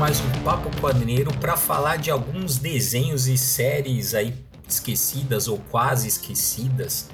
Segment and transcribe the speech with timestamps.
[0.00, 4.34] mais um Papo Quadrinheiro para falar de alguns desenhos e séries aí
[4.66, 7.10] esquecidas ou quase esquecidas.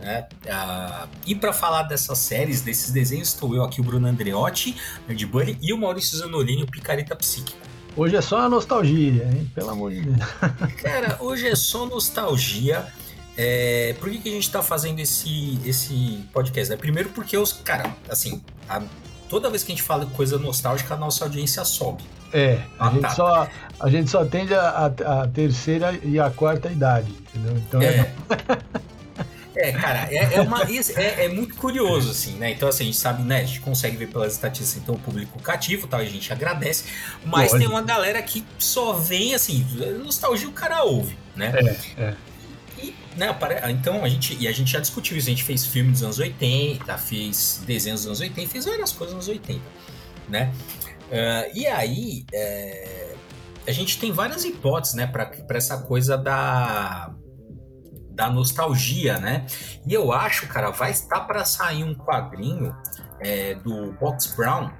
[0.00, 0.28] Né?
[0.48, 4.76] Ah, e para falar dessas séries, desses desenhos, estou eu aqui, o Bruno Andreotti,
[5.08, 7.58] Nerd Bunny, e o Maurício Zanolini, o Picareta Psíquico.
[7.96, 9.50] Hoje é só nostalgia, hein?
[9.52, 10.18] Pelo amor de Deus.
[10.80, 12.86] Cara, hoje é só nostalgia.
[13.36, 16.70] É, por que, que a gente está fazendo esse, esse podcast?
[16.70, 16.76] Né?
[16.76, 18.80] Primeiro porque os, cara, assim, a,
[19.28, 22.02] toda vez que a gente fala coisa nostálgica, a nossa audiência sobe.
[22.32, 23.48] É, a, gente, só,
[23.80, 27.56] a gente só atende a, a, terceira e a quarta idade, entendeu?
[27.56, 27.86] Então é.
[27.86, 28.14] é...
[29.60, 32.52] É, cara, é, é, uma, é, é, muito curioso, assim, né?
[32.52, 33.40] Então, assim, a gente sabe, né?
[33.40, 35.96] A gente consegue ver pelas estatísticas, então, o público cativo, tá?
[35.96, 36.84] A gente agradece.
[37.26, 39.66] Mas tem uma galera que só vem, assim,
[40.04, 41.52] nostalgia o cara ouve, né?
[41.56, 42.14] É, é.
[43.18, 43.36] E, né,
[43.70, 46.18] então a gente, e a gente já discutiu isso, a gente fez filme dos anos
[46.20, 49.60] 80, fez desenhos dos anos 80, fez várias coisas nos anos 80,
[50.28, 50.52] né?
[51.08, 53.14] Uh, e aí, é,
[53.66, 57.12] a gente tem várias hipóteses, né, para essa coisa da
[58.10, 59.46] da nostalgia, né?
[59.86, 62.74] E eu acho, cara, vai estar para sair um quadrinho
[63.20, 64.72] é, do Box Brown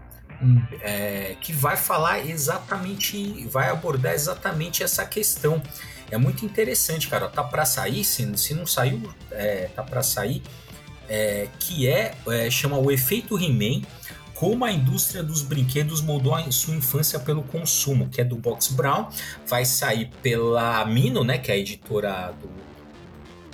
[0.42, 0.61] hum.
[0.80, 5.62] é, que vai falar exatamente, vai abordar exatamente essa questão.
[6.11, 7.28] É muito interessante, cara.
[7.28, 10.42] Tá para sair, se, se não saiu, é, tá para sair,
[11.09, 13.83] é, que é, é, chama o efeito He-Man
[14.39, 18.69] como a indústria dos brinquedos moldou a sua infância pelo consumo, que é do Box
[18.69, 19.09] Brown,
[19.45, 22.48] vai sair pela Mino, né, que é a editora do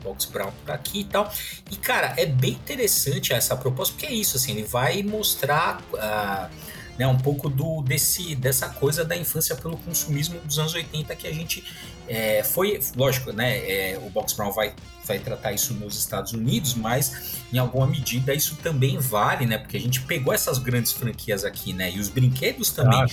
[0.02, 1.32] Box Brown por aqui e tal.
[1.70, 6.54] E, cara, é bem interessante essa proposta, porque é isso, assim, ele vai mostrar uh,
[6.98, 11.26] né, um pouco do, desse, dessa coisa da infância pelo consumismo dos anos 80 que
[11.26, 11.64] a gente
[12.06, 14.72] é, foi, lógico, né, é, o Box Brown vai,
[15.06, 19.76] vai tratar isso nos Estados Unidos, mas em alguma medida isso também vale, né, porque
[19.76, 23.06] a gente pegou essas grandes franquias aqui, né, e os brinquedos também, ah,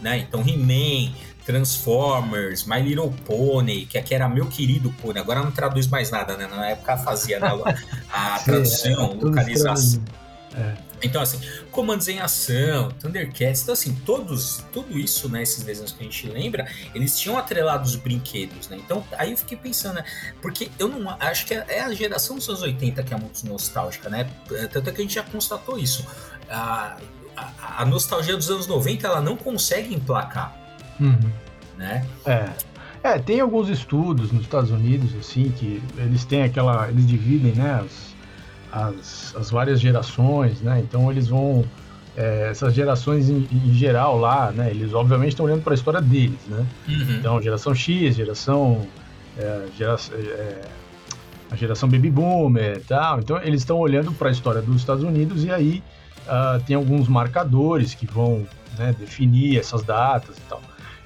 [0.00, 1.12] né, então He-Man,
[1.44, 6.36] Transformers, My Little Pony, que aqui era meu querido Pony, agora não traduz mais nada,
[6.36, 6.46] né?
[6.46, 7.48] Na época fazia né?
[8.12, 10.02] a tradução, é, localização.
[10.54, 10.91] É.
[11.02, 11.40] Então, assim,
[11.70, 16.28] comandos em ação, Thundercats, então, assim, todos, tudo isso, né, esses desenhos que a gente
[16.28, 18.76] lembra, eles tinham atrelado os brinquedos, né?
[18.76, 20.04] Então, aí eu fiquei pensando, né,
[20.40, 24.08] porque eu não acho que é a geração dos anos 80 que é muito nostálgica,
[24.08, 24.30] né?
[24.72, 26.06] Tanto é que a gente já constatou isso.
[26.48, 26.96] A,
[27.36, 30.62] a, a nostalgia dos anos 90, ela não consegue emplacar
[31.00, 31.30] Uhum.
[31.76, 32.06] Né?
[32.24, 32.48] É.
[33.04, 36.88] É, tem alguns estudos nos Estados Unidos, assim, que eles têm aquela.
[36.88, 38.11] Eles dividem, né, as,
[38.72, 40.80] as, as várias gerações, né?
[40.80, 41.64] Então eles vão.
[42.14, 44.70] É, essas gerações em, em, geral lá, né?
[44.70, 46.66] Eles obviamente estão olhando para a história deles, né?
[46.88, 47.16] Uhum.
[47.18, 48.86] Então, geração X, geração.
[49.38, 50.60] É, geração é,
[51.50, 53.20] a geração baby boomer tal.
[53.20, 55.82] Então, eles estão olhando para a história dos Estados Unidos e aí
[56.26, 58.46] uh, tem alguns marcadores que vão
[58.78, 60.62] né, definir essas datas e tal.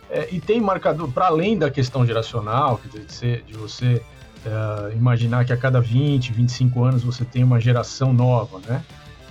[0.08, 4.00] É, e tem marcador, para além da questão geracional, quer dizer, de, ser, de você
[4.46, 8.82] é, imaginar que a cada 20, 25 anos você tem uma geração nova, né?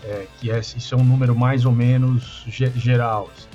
[0.03, 3.29] É, que é, isso é um número mais ou menos ge geral.
[3.35, 3.47] Assim.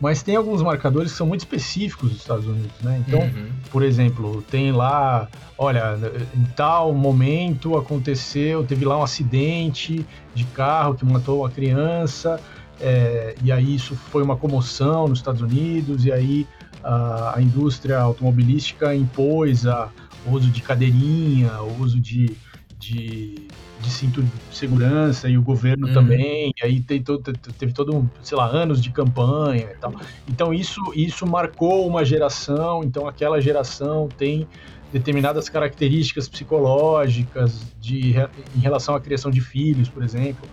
[0.00, 3.02] Mas tem alguns marcadores que são muito específicos dos Estados Unidos, né?
[3.06, 3.48] Então, uhum.
[3.70, 5.96] por exemplo, tem lá, olha,
[6.34, 12.38] em tal momento aconteceu, teve lá um acidente de carro que matou uma criança,
[12.78, 16.46] é, e aí isso foi uma comoção nos Estados Unidos, e aí
[16.84, 19.88] a, a indústria automobilística impôs a,
[20.26, 22.36] o uso de cadeirinha, o uso de,
[22.78, 23.48] de,
[23.80, 25.94] de cinto de segurança, e o governo uhum.
[25.94, 29.94] também, e aí tem todo, teve todo, sei lá, anos de campanha e tal.
[30.28, 34.46] Então isso, isso marcou uma geração, então aquela geração tem
[34.92, 38.14] determinadas características psicológicas de,
[38.54, 40.48] em relação à criação de filhos, por exemplo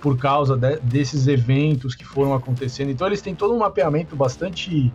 [0.00, 2.90] por causa de, desses eventos que foram acontecendo.
[2.90, 4.92] Então eles têm todo um mapeamento bastante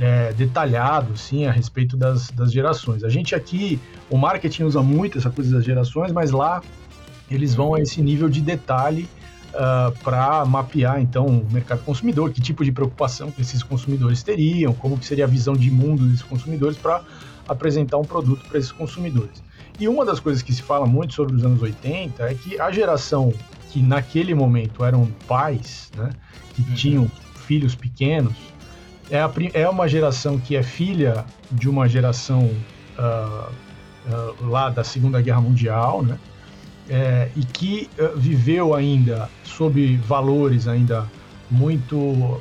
[0.00, 3.04] é, detalhado, sim, a respeito das, das gerações.
[3.04, 6.62] A gente aqui, o marketing usa muito essa coisa das gerações, mas lá
[7.30, 9.02] eles vão a esse nível de detalhe
[9.52, 14.22] uh, ah, para mapear então o mercado consumidor, que tipo de preocupação que esses consumidores
[14.22, 17.02] teriam, como que seria a visão de mundo desses consumidores para
[17.48, 19.42] apresentar um produto para esses consumidores.
[19.78, 22.70] E uma das coisas que se fala muito sobre os anos 80 é que a
[22.70, 23.32] geração
[23.70, 26.10] que naquele momento eram pais, né,
[26.54, 26.74] que uhum.
[26.74, 27.10] tinham
[27.46, 28.32] filhos pequenos,
[29.10, 32.50] é, a, é uma geração que é filha de uma geração
[32.98, 33.50] uh,
[34.08, 36.18] uh, lá da Segunda Guerra Mundial, né?
[36.88, 41.06] É, e que uh, viveu ainda sob valores ainda
[41.50, 42.40] muito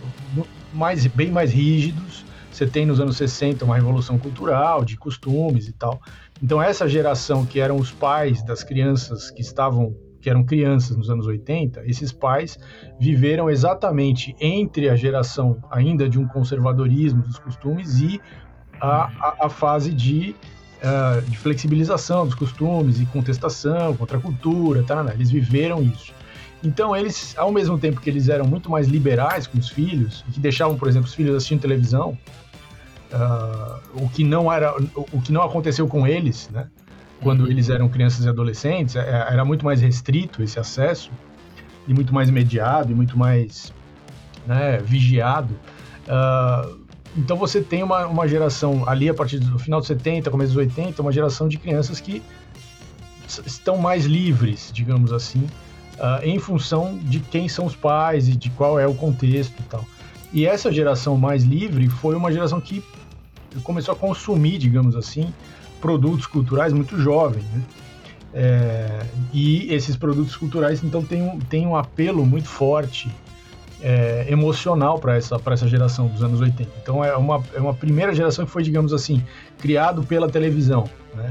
[0.74, 2.26] mais bem mais rígidos.
[2.52, 6.02] Você tem nos anos 60 uma revolução cultural, de costumes e tal.
[6.42, 11.10] Então essa geração que eram os pais das crianças que estavam que eram crianças nos
[11.10, 12.58] anos 80, esses pais
[12.98, 18.22] viveram exatamente entre a geração ainda de um conservadorismo dos costumes e
[18.80, 20.34] a, a, a fase de,
[20.82, 26.14] uh, de flexibilização dos costumes e contestação contra a cultura, tá, eles viveram isso.
[26.64, 30.40] Então, eles, ao mesmo tempo que eles eram muito mais liberais com os filhos, que
[30.40, 32.18] deixavam, por exemplo, os filhos assistindo televisão,
[33.12, 36.70] uh, o, que não era, o que não aconteceu com eles, né?
[37.24, 37.48] Quando uhum.
[37.48, 41.10] eles eram crianças e adolescentes, é, era muito mais restrito esse acesso,
[41.88, 43.74] e muito mais mediado, e muito mais
[44.46, 45.54] né, vigiado.
[46.08, 46.84] Uh,
[47.16, 50.58] então você tem uma, uma geração ali a partir do final dos 70, começo dos
[50.58, 52.22] 80, uma geração de crianças que
[53.46, 55.48] estão mais livres, digamos assim,
[55.96, 59.64] uh, em função de quem são os pais e de qual é o contexto e
[59.64, 59.86] tal.
[60.32, 62.84] E essa geração mais livre foi uma geração que
[63.64, 65.32] começou a consumir, digamos assim,
[65.84, 67.62] produtos culturais muito jovem, né?
[68.34, 69.02] É,
[69.34, 73.12] e esses produtos culturais, então, têm um, têm um apelo muito forte
[73.82, 76.70] é, emocional para essa, essa geração dos anos 80.
[76.82, 79.22] Então, é uma, é uma primeira geração que foi, digamos assim,
[79.60, 81.28] criado pela televisão, né?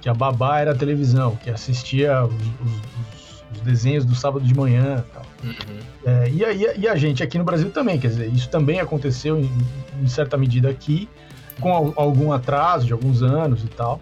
[0.00, 4.52] Que a babá era a televisão, que assistia os, os, os desenhos do sábado de
[4.52, 5.22] manhã tal.
[5.44, 5.78] Uhum.
[6.04, 9.38] É, e, a, e a gente aqui no Brasil também, quer dizer, isso também aconteceu
[9.38, 9.48] em,
[10.02, 11.08] em certa medida aqui,
[11.60, 14.00] com algum atraso de alguns anos e tal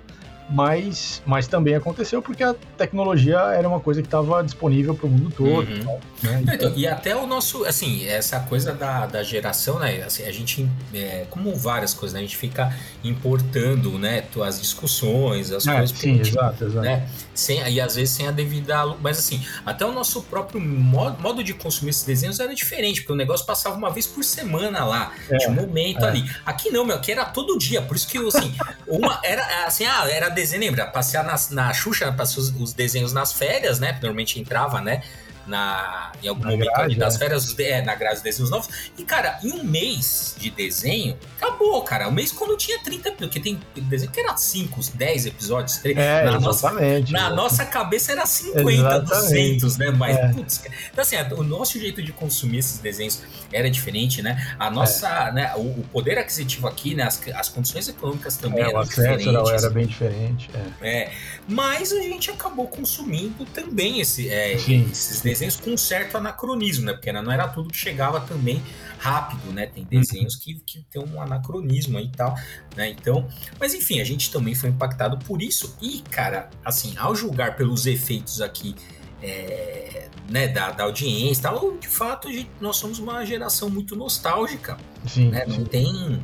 [0.51, 5.11] mas, mas também aconteceu porque a tecnologia era uma coisa que estava disponível para o
[5.11, 5.71] mundo todo.
[5.71, 5.85] Uhum.
[5.85, 6.43] Tal, né?
[6.55, 10.03] então, e até o nosso, assim, essa coisa da, da geração, né?
[10.03, 12.21] Assim, a gente, é, como várias coisas, né?
[12.21, 12.75] A gente fica
[13.05, 14.25] importando, né?
[14.45, 15.99] As discussões, as é, coisas.
[15.99, 16.85] Sim, gente, exato, exato.
[16.85, 17.09] Né?
[17.35, 18.87] Sem, e às vezes sem a devida.
[19.01, 23.13] Mas assim, até o nosso próprio modo, modo de consumir esses desenhos era diferente, porque
[23.13, 25.13] o negócio passava uma vez por semana lá.
[25.31, 26.09] É, um momento é.
[26.09, 26.31] ali.
[26.45, 27.81] Aqui não, meu, aqui era todo dia.
[27.81, 28.55] Por isso que, assim,
[28.87, 30.87] uma era assim, ah, era desenho, lembra?
[30.87, 33.93] Passear na, Xuxa, passar os, os, desenhos nas férias, né?
[33.93, 35.03] Normalmente entrava, né?
[35.51, 37.19] Na, em algum na momento grade, das é.
[37.19, 38.91] férias, é, na grade dos desenhos novos.
[38.97, 42.09] E, cara, em um mês de desenho, acabou, cara.
[42.09, 45.79] Um mês quando tinha 30, porque tem desenho que era 5, 10 episódios.
[45.79, 46.73] 3, é, na nossa,
[47.11, 49.61] na nossa cabeça era 50, exatamente.
[49.61, 49.91] 200, né?
[49.91, 50.29] Mas, é.
[50.29, 50.63] putz,
[50.93, 54.55] então, assim, o nosso jeito de consumir esses desenhos era diferente, né?
[54.59, 55.33] A nossa, é.
[55.33, 59.27] né, o, o, poder aquisitivo aqui, né, as, as condições econômicas também é, eram diferentes.
[59.27, 60.49] Era, era bem diferente.
[60.81, 60.89] É.
[60.89, 61.13] é.
[61.49, 66.93] Mas a gente acabou consumindo também esse, é, esses desenhos com um certo anacronismo, né?
[66.93, 68.63] Porque não era tudo que chegava também
[68.99, 69.67] rápido, né?
[69.67, 72.35] Tem desenhos que, que tem um anacronismo aí e tal,
[72.77, 72.91] né?
[72.91, 73.29] Então,
[73.59, 75.77] mas enfim, a gente também foi impactado por isso.
[75.81, 78.75] E, cara, assim, ao julgar pelos efeitos aqui
[79.23, 84.77] é, né, da, da audiência tal, de fato gente, nós somos uma geração muito nostálgica.
[85.07, 85.45] Sim, né?
[85.47, 86.21] Não tem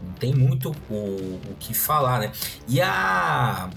[0.00, 2.32] não tem muito o, o que falar, né?
[2.68, 3.68] E a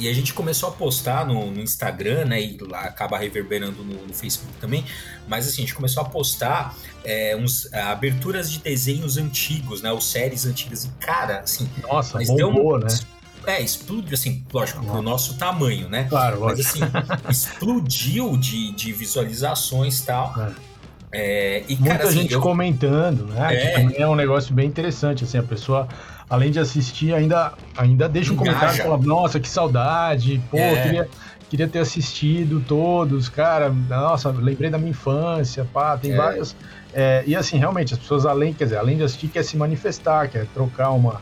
[0.00, 2.40] e a gente começou a postar no, no Instagram, né?
[2.40, 4.84] E lá acaba reverberando no, no, Facebook também.
[5.28, 6.74] Mas assim, a gente começou a postar
[7.04, 9.92] é, uns aberturas de desenhos antigos, né?
[9.92, 10.84] Ou séries antigas.
[10.84, 11.68] E, cara, assim.
[11.82, 12.88] Nossa, bombou, um, né?
[13.46, 16.04] É, explodiu, assim, lógico, pro nosso tamanho, né?
[16.08, 16.78] Claro, lógico.
[16.78, 20.34] Mas assim, explodiu de, de visualizações e tal.
[20.38, 20.70] É.
[21.12, 22.40] É, e, Muita cara, assim, gente eu...
[22.40, 23.54] comentando, né?
[23.54, 23.56] É.
[23.56, 25.88] Que também é um negócio bem interessante, assim, a pessoa,
[26.30, 28.52] além de assistir, ainda, ainda deixa um Engaja.
[28.52, 30.82] comentário e fala, nossa, que saudade, pô, é.
[30.82, 31.08] queria,
[31.50, 36.16] queria ter assistido todos, cara, nossa, lembrei da minha infância, pá, tem é.
[36.16, 36.54] várias.
[36.94, 40.28] É, e assim, realmente, as pessoas, além, quer dizer, além de assistir, quer se manifestar,
[40.28, 41.20] quer trocar uma,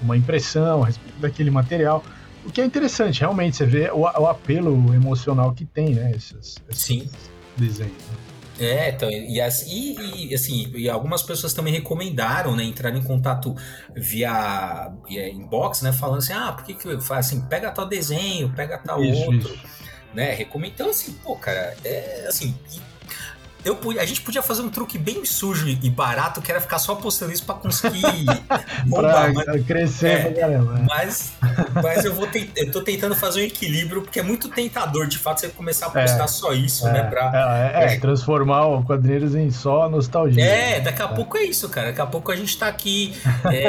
[0.00, 2.02] uma impressão a respeito daquele material.
[2.44, 6.12] O que é interessante, realmente, você vê o, o apelo emocional que tem, né?
[6.12, 7.10] Esses, esses Sim.
[7.56, 7.92] desenhos.
[7.92, 8.25] Né?
[8.58, 13.54] É, então, e, e, e, assim, e algumas pessoas também recomendaram, né, entrar em contato
[13.94, 18.78] via, via inbox, né, falando assim, ah, por que que assim, pega tal desenho, pega
[18.78, 19.64] tal isso, outro, isso.
[20.14, 22.54] né, recomendo, então assim, pô, cara, é assim,
[23.66, 26.94] eu, a gente podia fazer um truque bem sujo e barato, que era ficar só
[26.94, 28.00] postando isso pra conseguir
[28.86, 29.32] bombar.
[29.32, 30.78] pra mas, crescer é, pra caramba.
[30.78, 30.82] É.
[30.82, 31.32] Mas,
[31.82, 35.18] mas eu, vou te, eu tô tentando fazer um equilíbrio, porque é muito tentador, de
[35.18, 37.02] fato, você começar a postar é, só isso, é, né?
[37.10, 40.44] Pra, é, é, é, transformar o quadrinhos em só nostalgia.
[40.44, 41.88] É, daqui a pouco é isso, cara.
[41.88, 43.14] Daqui a pouco a gente tá aqui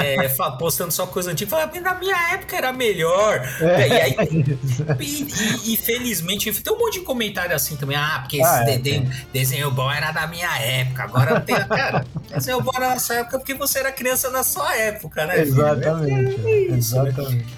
[0.60, 1.50] postando só coisa antiga.
[1.50, 3.42] Falando, na minha época era melhor.
[3.62, 4.16] e, aí,
[5.00, 7.98] e, e, e, felizmente, tem um monte de comentário assim também.
[7.98, 11.56] Ah, porque esse ah, desenho, desenho bom era da minha época, agora tem.
[11.56, 15.26] Cara, esse é o bom na nossa época porque você era criança na sua época,
[15.26, 15.42] né?
[15.42, 16.42] Exatamente.
[16.46, 17.10] É, é isso, né?
[17.10, 17.46] exatamente.
[17.46, 17.52] Né?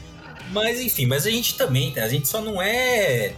[0.52, 3.34] Mas enfim, mas a gente também, a gente só não é.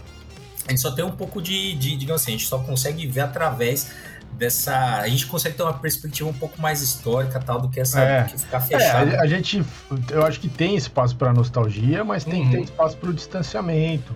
[0.66, 3.20] A gente só tem um pouco de, de digamos assim, a gente só consegue ver
[3.20, 3.92] através
[4.32, 5.00] dessa.
[5.00, 8.24] A gente consegue ter uma perspectiva um pouco mais histórica tal do que essa é.
[8.24, 9.10] que ficar fechada.
[9.10, 9.62] É, a, a, gente,
[10.10, 12.52] eu acho que tem espaço para nostalgia, mas tem uhum.
[12.52, 12.62] uhum.
[12.62, 14.14] espaço para o distanciamento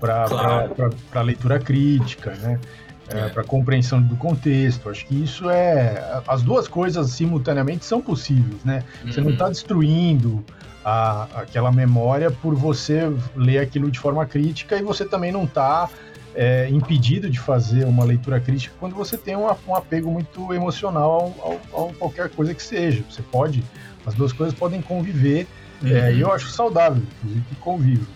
[0.00, 1.24] para claro.
[1.24, 2.60] leitura crítica, né?
[3.08, 3.28] É, é.
[3.28, 4.88] para compreensão do contexto.
[4.88, 6.22] Acho que isso é.
[6.26, 8.82] As duas coisas simultaneamente são possíveis, né?
[9.04, 9.12] Uhum.
[9.12, 9.50] Você não está uhum.
[9.50, 10.44] destruindo
[10.84, 15.88] a, aquela memória por você ler aquilo de forma crítica e você também não está
[16.34, 21.34] é, impedido de fazer uma leitura crítica quando você tem um, um apego muito emocional
[21.72, 23.04] a qualquer coisa que seja.
[23.08, 23.62] Você pode.
[24.06, 25.46] As duas coisas podem conviver.
[25.82, 25.88] Uhum.
[25.88, 28.06] É, e eu acho saudável, inclusive, que convivam.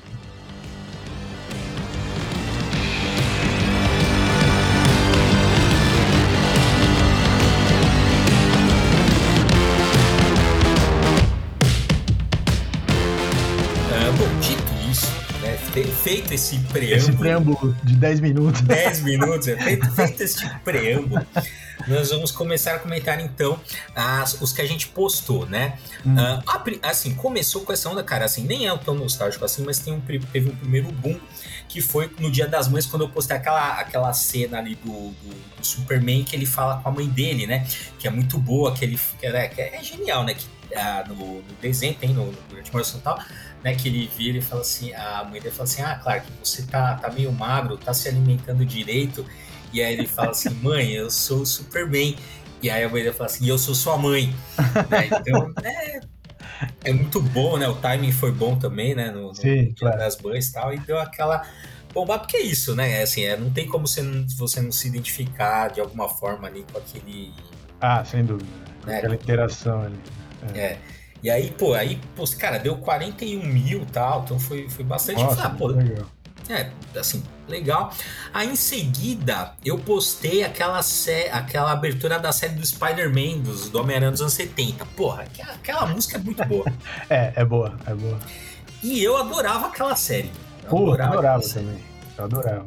[16.09, 16.97] Feito esse preâmbulo.
[16.97, 18.61] Esse preâmbulo de 10 minutos.
[18.63, 21.27] 10 minutos, é feito, feito esse preâmbulo.
[21.87, 23.61] Nós vamos começar a comentar então
[23.95, 25.79] as, os que a gente postou, né?
[26.05, 26.15] Hum.
[26.15, 29.93] Uh, assim, começou com essa onda, cara, assim, nem é tão nostálgico assim, mas tem
[29.93, 31.19] um, teve um primeiro boom
[31.69, 35.57] que foi no Dia das Mães, quando eu postei aquela, aquela cena ali do, do,
[35.59, 37.67] do Superman que ele fala com a mãe dele, né?
[37.99, 40.35] Que é muito boa, que ele que é, que é genial, né?
[40.35, 42.71] Que, uh, no, no desenho, tem no, no Grande
[43.03, 43.19] tal
[43.63, 46.31] né, que ele vira e fala assim, a mãe dele fala assim, ah, claro que
[46.43, 49.25] você tá, tá meio magro, tá se alimentando direito,
[49.73, 52.17] e aí ele fala assim, mãe, eu sou o Superman,
[52.63, 54.35] e aí a mãe dele fala assim, eu sou sua mãe,
[54.91, 56.01] né, então é,
[56.85, 59.99] é muito bom, né, o timing foi bom também, né, no, no Sim, claro.
[59.99, 61.45] das mães e tal, e deu aquela
[61.93, 64.71] bomba, porque é isso, né, é assim, é, não tem como você não, você não
[64.71, 67.33] se identificar de alguma forma ali com aquele...
[67.81, 68.49] Ah, sem dúvida,
[68.87, 68.99] né?
[68.99, 69.99] aquela interação ali.
[70.55, 70.59] é.
[70.61, 70.79] é.
[71.23, 75.23] E aí, pô, aí, pô, cara, deu 41 mil e tal, então foi, foi bastante.
[75.23, 76.07] Nossa, ah, pô, legal.
[76.49, 77.93] É, assim, legal.
[78.33, 84.13] Aí em seguida, eu postei aquela, sé aquela abertura da série do Spider-Man, do Homem-Aranha
[84.13, 84.87] dos anos 70.
[84.97, 86.65] Porra, aquela, aquela música é muito boa.
[87.11, 88.19] é, é boa, é boa.
[88.83, 90.31] E eu adorava aquela série.
[90.65, 91.85] Eu Pô, adorava, adorava também.
[92.17, 92.67] Eu adorava.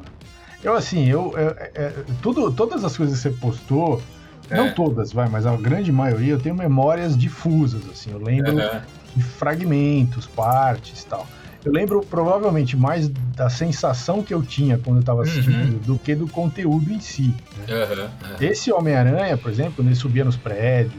[0.64, 4.02] Eu, assim, eu, eu, eu, tudo, todas as coisas que você postou,
[4.50, 4.58] é.
[4.58, 8.12] Não todas, vai, mas a grande maioria eu tenho memórias difusas, assim.
[8.12, 8.82] Eu lembro uhum.
[9.16, 11.28] de fragmentos, partes tal.
[11.64, 15.80] Eu lembro provavelmente mais da sensação que eu tinha quando eu estava assistindo uhum.
[15.80, 17.36] do que do conteúdo em si.
[17.58, 17.86] Né?
[17.96, 18.36] Uhum.
[18.42, 20.96] Esse Homem-Aranha, por exemplo, quando ele subia nos prédios,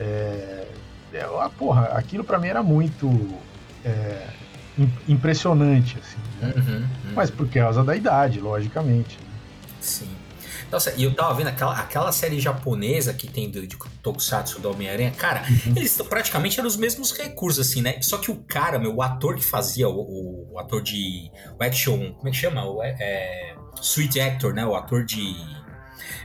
[0.00, 0.66] é,
[1.12, 3.10] é, ah, porra, aquilo para mim era muito
[3.84, 4.26] é,
[5.06, 6.18] impressionante, assim.
[6.40, 6.54] Né?
[6.56, 7.14] Uhum, uhum.
[7.14, 9.18] Mas por causa da idade, logicamente.
[9.18, 9.26] Né?
[9.80, 10.08] Sim.
[10.70, 14.70] Nossa, e eu tava vendo aquela, aquela série japonesa que tem do, de Tokusatsu do
[14.70, 15.74] Homem-Aranha, cara, uhum.
[15.76, 18.00] eles praticamente eram os mesmos recursos, assim, né?
[18.02, 21.30] Só que o cara, meu, o ator que fazia, o, o, ator de.
[21.58, 22.12] O action.
[22.14, 22.64] Como é que chama?
[22.64, 24.66] O, é, é, Sweet Actor, né?
[24.66, 25.34] O ator de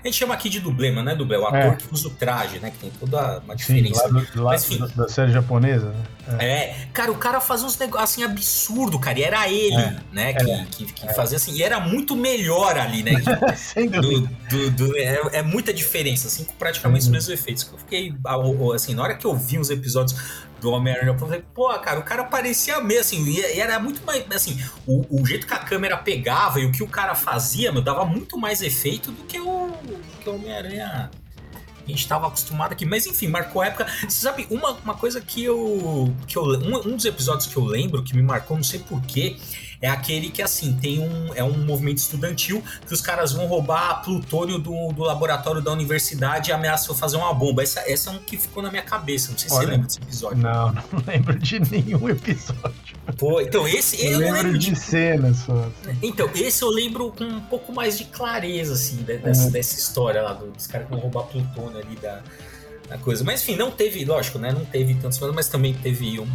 [0.03, 1.75] a gente chama aqui de dublê, mas não é dublê, é o ator é.
[1.75, 2.71] que usa o traje, né?
[2.71, 4.07] Que tem toda uma diferença.
[4.07, 6.03] Sim, lá, do, lá mas, enfim, da, série japonesa, né?
[6.39, 6.45] É.
[6.45, 6.87] é.
[6.93, 9.19] cara, o cara fazia uns negócios assim absurdo, cara.
[9.19, 9.99] E era ele, é.
[10.11, 10.33] né?
[10.33, 10.65] Que, é.
[10.69, 11.53] que, que fazia assim.
[11.53, 13.11] E era muito melhor ali, né?
[13.55, 13.87] Sem.
[13.87, 17.69] Do, do, do, é, é, muita diferença, assim, com praticamente os mesmos efeitos.
[17.71, 18.13] Eu fiquei,
[18.73, 20.15] assim, na hora que eu vi os episódios
[20.61, 21.09] do Homem-Aranha.
[21.09, 25.03] Eu falei, pô, cara, o cara parecia mesmo, assim, e era muito mais, assim, o,
[25.09, 28.37] o jeito que a câmera pegava e o que o cara fazia, meu, dava muito
[28.37, 29.39] mais efeito do que
[30.21, 31.09] que o Homem-Aranha
[31.85, 32.85] a gente estava acostumado aqui.
[32.85, 33.87] Mas enfim, marcou época.
[34.01, 36.13] Você sabe, uma, uma coisa que eu.
[36.27, 39.37] Que eu um, um dos episódios que eu lembro, que me marcou, não sei porquê,
[39.81, 41.33] é aquele que, assim, tem um.
[41.33, 46.51] É um movimento estudantil que os caras vão roubar plutônio do, do laboratório da universidade
[46.51, 47.63] e ameaçam fazer uma bomba.
[47.63, 49.31] Essa, essa é um que ficou na minha cabeça.
[49.31, 50.37] Não sei se Olha, você lembra desse episódio.
[50.37, 53.01] Não, não lembro de nenhum episódio.
[53.17, 55.67] Pô, então esse eu, eu lembro, lembro de, de cenas só.
[56.01, 59.49] Então, esse eu lembro com um pouco mais de clareza, assim, dessa, é.
[59.49, 62.21] dessa história lá dos caras que vão roubar plutônio ali da,
[62.87, 63.23] da coisa.
[63.23, 64.51] Mas enfim, não teve, lógico, né?
[64.51, 66.27] Não teve tantos, mas também teve um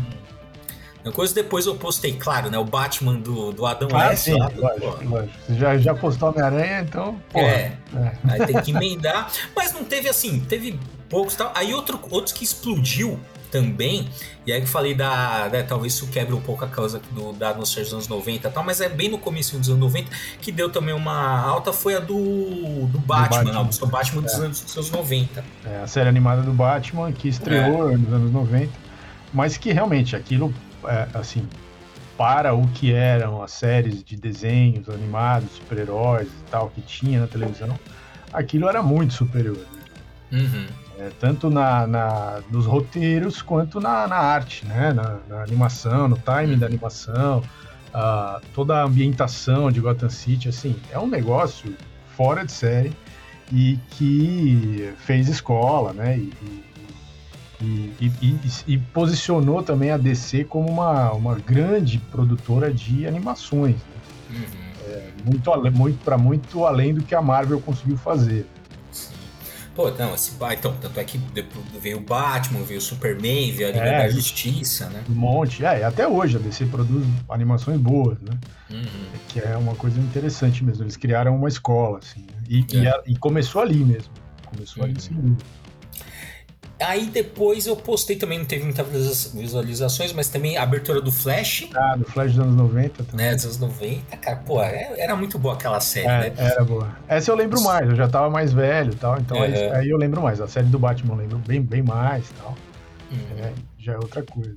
[1.12, 2.58] coisa depois eu postei, claro, né?
[2.58, 4.24] O Batman do, do Adam ah, West.
[4.24, 5.34] Sim, lá, lógico, lógico.
[5.46, 7.20] Você já, já postou Homem-Aranha, então.
[7.30, 7.46] Porra.
[7.46, 8.12] É, é.
[8.28, 9.30] Aí tem que emendar.
[9.54, 11.52] Mas não teve assim, teve poucos tal.
[11.54, 13.18] Aí outro, outros que explodiu
[13.50, 14.08] também,
[14.46, 17.32] e aí que eu falei da, né, talvez isso quebre um pouco a causa do,
[17.32, 20.10] da nostalgia dos anos 90 tal, mas é bem no começo dos anos 90
[20.40, 24.22] que deu também uma alta, foi a do, do Batman, do Batman, não, o Batman
[24.22, 24.36] dos, é.
[24.36, 25.44] anos, dos anos 90.
[25.64, 27.96] É, a série animada do Batman, que estreou é.
[27.96, 28.72] nos anos 90,
[29.32, 30.52] mas que realmente aquilo
[30.84, 31.48] é, assim,
[32.16, 37.26] para o que eram as séries de desenhos animados, super-heróis e tal, que tinha na
[37.26, 37.78] televisão,
[38.32, 39.58] aquilo era muito superior.
[40.30, 40.40] Né?
[40.40, 40.66] Uhum.
[40.98, 44.92] É, tanto na, na, nos roteiros quanto na, na arte, né?
[44.94, 46.58] Na, na, animação, no timing uhum.
[46.58, 47.42] da animação,
[47.94, 51.74] uh, toda a ambientação de Gotham City, assim, é um negócio
[52.16, 52.92] fora de série
[53.52, 56.16] e que fez escola, né?
[56.16, 56.64] E, e
[57.60, 63.76] e, e, e, posicionou também a DC como uma, uma grande produtora de animações.
[63.76, 64.38] Né?
[64.38, 64.92] Uhum.
[64.92, 68.46] É, muito, muito para muito além do que a Marvel conseguiu fazer.
[69.76, 71.20] Pô, não, esse então, tanto é que
[71.78, 75.04] veio o Batman, veio o Superman, veio a Liga é, da Justiça, né?
[75.08, 75.62] Um monte.
[75.66, 78.32] É, até hoje a DC produz animações boas, né?
[78.70, 79.06] Uhum.
[79.28, 80.84] Que é uma coisa interessante mesmo.
[80.84, 82.20] Eles criaram uma escola, assim.
[82.20, 82.42] Né?
[82.48, 82.76] E, é.
[82.78, 84.10] e, a, e, começou ali mesmo.
[84.46, 84.88] Começou uhum.
[84.88, 85.44] ali, dúvida.
[86.78, 91.68] Aí depois eu postei também, não teve muitas visualizações, mas também a abertura do Flash.
[91.74, 93.26] Ah, do Flash dos anos 90 também.
[93.26, 96.34] Né, dos anos 90, cara, pô, é, era muito boa aquela série, é, né?
[96.36, 96.94] Era boa.
[97.08, 99.44] Essa eu lembro mais, eu já tava mais velho e tal, então uhum.
[99.44, 100.38] aí, aí, eu lembro mais.
[100.38, 102.54] A série do Batman eu lembro bem, bem mais e tal.
[103.10, 103.44] Uhum.
[103.44, 104.54] É, já é outra coisa.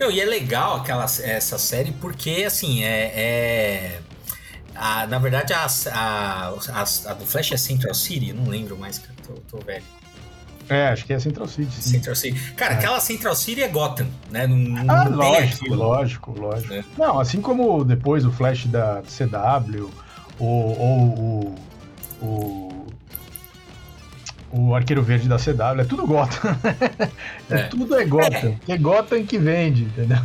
[0.00, 3.12] Não, e é legal aquela, essa série porque, assim, é...
[3.14, 4.00] é...
[4.74, 8.98] A, na verdade, a, a, a, a, do Flash é Central City, não lembro mais,
[8.98, 9.84] cara, tô, tô velho.
[10.68, 11.72] É, acho que é Central City.
[11.72, 11.90] Sim.
[11.90, 12.52] Central City.
[12.52, 12.78] Cara, é.
[12.78, 14.46] aquela Central City é Gotham, né?
[14.46, 16.74] Não, não ah, lógico, lógico, lógico.
[16.74, 16.84] É.
[16.96, 19.90] Não, assim como depois o Flash da CW,
[20.38, 21.54] ou, ou o,
[22.22, 22.73] o,
[24.56, 26.56] o Arqueiro Verde da CW, é tudo Gotham.
[27.50, 27.62] é.
[27.64, 28.56] Tudo é Gotham.
[28.68, 28.72] É.
[28.72, 30.18] é Gotham que vende, entendeu?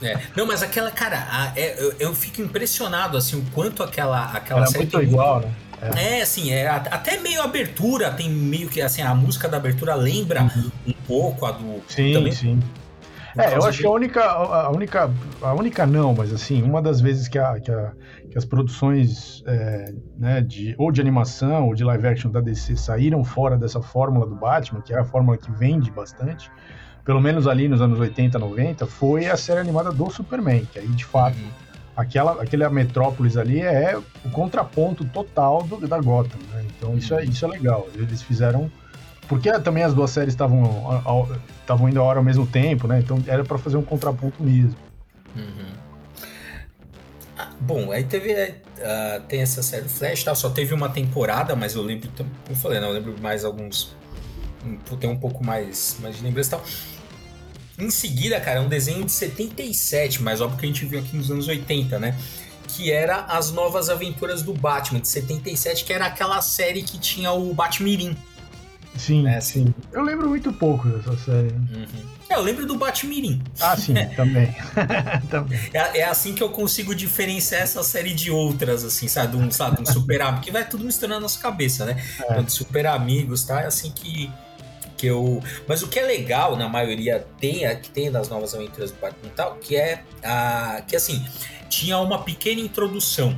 [0.00, 0.18] É.
[0.36, 4.62] Não, mas aquela, cara, a, é, eu, eu, fico impressionado, assim, o quanto aquela, aquela
[4.62, 5.50] Era muito igual, né?
[5.82, 6.18] É.
[6.18, 10.42] é, assim, é até meio abertura, tem meio que assim, a música da abertura lembra
[10.42, 10.70] uhum.
[10.86, 11.82] um pouco a do.
[11.88, 12.60] Sim, também, sim.
[13.36, 15.10] É, eu acho que a única, a única,
[15.42, 17.92] a única não, mas assim, uma das vezes que, a, que, a,
[18.30, 22.76] que as produções é, né, de, ou de animação ou de live action da DC
[22.76, 26.50] saíram fora dessa fórmula do Batman, que é a fórmula que vende bastante,
[27.04, 30.88] pelo menos ali nos anos 80, 90, foi a série animada do Superman, que aí
[30.88, 31.64] de fato uhum
[31.96, 36.64] aquela, aquele Metrópolis ali é o contraponto total do, da Gotham, né?
[36.76, 37.88] Então isso é, isso é legal.
[37.94, 38.70] Eles fizeram.
[39.28, 40.62] Porque também as duas séries estavam
[41.60, 43.00] estavam indo a hora ao mesmo tempo, né?
[43.00, 44.76] Então era para fazer um contraponto mesmo.
[45.34, 45.72] Uhum.
[47.36, 50.34] Ah, bom, aí teve uh, tem essa série Flash, tá?
[50.34, 53.96] só teve uma temporada, mas eu lembro, como eu falei, não, eu lembro mais alguns,
[55.00, 56.64] tem um pouco mais, mais de lembrança tal.
[57.76, 61.16] Em seguida, cara, é um desenho de 77, mas óbvio que a gente viu aqui
[61.16, 62.16] nos anos 80, né?
[62.68, 67.32] Que era As Novas Aventuras do Batman, de 77, que era aquela série que tinha
[67.32, 68.16] o Batmirim.
[68.96, 69.40] Sim, né?
[69.40, 69.74] sim.
[69.92, 71.52] Eu lembro muito pouco dessa série.
[71.52, 71.86] Uhum.
[72.28, 73.42] É, eu lembro do Batmirim.
[73.60, 74.54] Ah, sim, também.
[75.30, 75.60] também.
[75.72, 79.36] É, é, assim que eu consigo diferenciar essa série de outras, assim, sabe?
[79.36, 82.02] Um, sabe, um super amigo, que vai tudo misturando na nossa cabeça, né?
[82.20, 82.32] É.
[82.32, 83.62] Então, de super amigos, tá?
[83.62, 84.30] É assim que,
[84.96, 85.42] que eu.
[85.66, 89.28] Mas o que é legal, na maioria tem, que tem nas novas aventuras do Batman
[89.28, 90.82] e tal, que é a.
[90.86, 91.24] que assim,
[91.68, 93.36] tinha uma pequena introdução.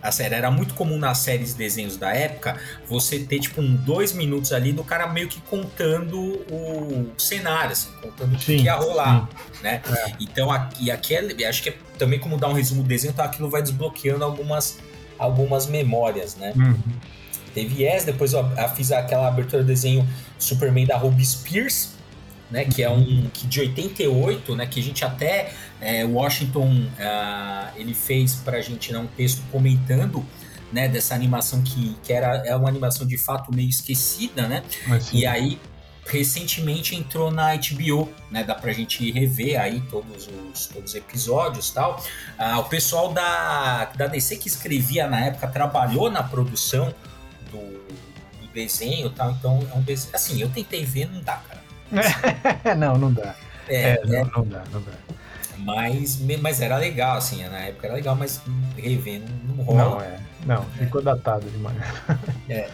[0.00, 2.56] A série era muito comum nas séries de desenhos da época
[2.88, 6.18] você ter tipo um dois minutos ali do cara meio que contando
[6.50, 9.62] o cenário, assim, contando o que ia rolar, sim.
[9.62, 9.82] né?
[9.84, 10.12] É.
[10.20, 13.24] Então aqui, aqui é, acho que é também como dar um resumo do desenho, então
[13.24, 14.78] aquilo vai desbloqueando algumas,
[15.18, 16.52] algumas memórias, né?
[16.54, 16.76] Uhum.
[17.52, 18.44] Teve essa, depois eu
[18.76, 20.08] fiz aquela abertura do desenho
[20.38, 21.97] Superman da Ruby Spears,
[22.50, 27.76] né, que é um que de 88, né, que a gente até é, Washington uh,
[27.76, 30.24] ele fez para a gente né, um texto comentando
[30.72, 34.62] né, dessa animação que, que era é uma animação de fato meio esquecida, né?
[35.12, 35.58] E aí
[36.08, 38.42] recentemente entrou na HBO, né?
[38.42, 42.02] Dá pra gente rever aí todos os, todos os episódios tal.
[42.38, 46.94] Uh, o pessoal da, da DC que escrevia na época trabalhou na produção
[47.50, 49.30] do, do desenho tal.
[49.32, 50.14] Então, é um desenho.
[50.14, 51.67] Assim, eu tentei ver, não dá, cara.
[52.76, 53.34] não, não dá.
[53.68, 54.24] É, é né?
[54.24, 54.92] não, não dá, não dá.
[55.58, 58.40] Mas, mas era legal, assim, na época era legal, mas
[58.76, 59.84] rever não, rola.
[59.84, 60.20] Não, é.
[60.46, 61.04] Não, ficou é.
[61.04, 61.76] datado demais.
[62.48, 62.68] É.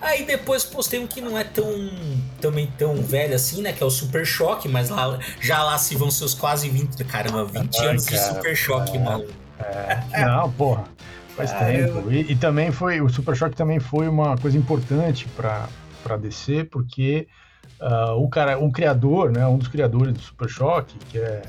[0.00, 1.90] Aí depois postei um que não é tão
[2.40, 3.72] também tão velho assim, né?
[3.72, 7.44] Que é o Super Choque, mas lá, já lá se vão seus quase 20, caramba,
[7.44, 9.26] 20 Ai, anos cara, de Super Choque, é, mano.
[9.58, 10.84] É, não, porra.
[11.36, 12.10] Faz tempo.
[12.10, 13.00] E, e, também foi.
[13.00, 17.28] O Super Choque também foi uma coisa importante para DC, porque
[17.80, 19.46] uh, o cara, um criador, né?
[19.46, 21.42] Um dos criadores do Super Choque, que é.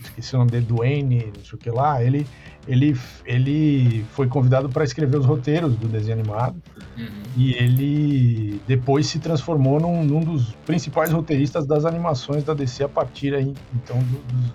[0.00, 2.24] Esqueci o nome dele, Duane, não sei o que lá, ele,
[2.68, 6.62] ele, ele foi convidado para escrever os roteiros do desenho animado.
[6.96, 7.22] Uhum.
[7.36, 12.88] E ele depois se transformou num, num, dos principais roteiristas das animações da DC a
[12.88, 14.52] partir aí, então, do, dos,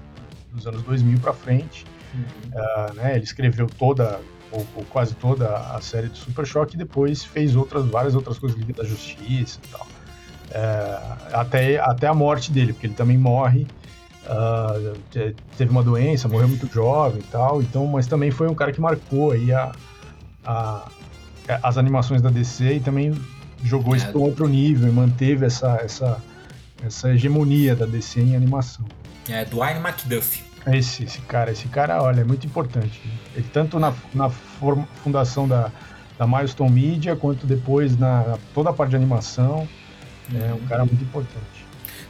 [0.53, 1.85] dos anos 2000 para frente.
[2.13, 2.21] Uhum.
[2.53, 4.21] Uh, né, ele escreveu toda
[4.53, 8.37] ou, ou, quase toda a série do Super Choque e depois fez outras várias outras
[8.37, 9.87] coisas Liga da Justiça e tal.
[10.53, 10.99] É,
[11.33, 13.65] até, até a morte dele, porque ele também morre.
[14.25, 14.97] Uh,
[15.57, 18.79] teve uma doença, morreu muito jovem e tal, então, mas também foi um cara que
[18.79, 19.73] marcou aí a,
[20.45, 20.87] a
[21.61, 23.13] as animações da DC e também
[23.63, 23.97] jogou é.
[23.97, 26.17] isso para outro nível e manteve essa, essa,
[26.85, 28.85] essa hegemonia da DC em animação.
[29.29, 30.43] É, Dwayne McDuff.
[30.67, 33.01] Esse, esse cara, esse cara, olha, é muito importante.
[33.35, 35.69] Ele tanto na, na fundação da,
[36.17, 39.67] da Milestone Media, quanto depois na toda a parte de animação.
[40.35, 40.67] É um uhum.
[40.67, 41.65] cara muito importante.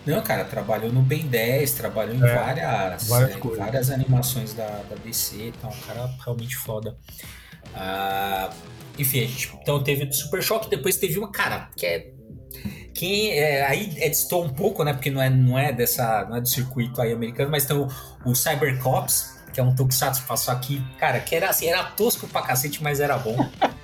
[0.06, 4.68] Não, cara, trabalhou no Ben 10, trabalhou em é, várias, várias, é, várias, animações da,
[4.90, 6.98] da DC, então, um cara realmente foda.
[7.74, 8.50] Ah,
[9.00, 12.12] enfim, a gente então teve o Super Choque, depois teve uma, cara, que é.
[12.94, 14.94] Quem, é, aí é um pouco, né?
[14.94, 16.26] Porque não é, não é dessa.
[16.30, 17.88] não é do circuito aí americano, mas tem o,
[18.24, 21.84] o Cyber Cops, que é um tokusatsu que passou aqui, cara, que era assim, era
[21.84, 23.36] tosco pra cacete, mas era bom.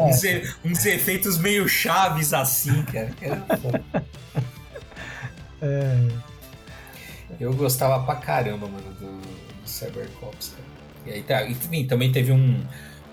[0.00, 0.22] uns,
[0.64, 3.10] uns, efeitos meio chaves assim, cara.
[5.60, 6.08] É.
[7.38, 10.72] Eu gostava pra caramba, mano, do, do Cybercops, cara.
[11.06, 12.64] E aí tá, e também teve um,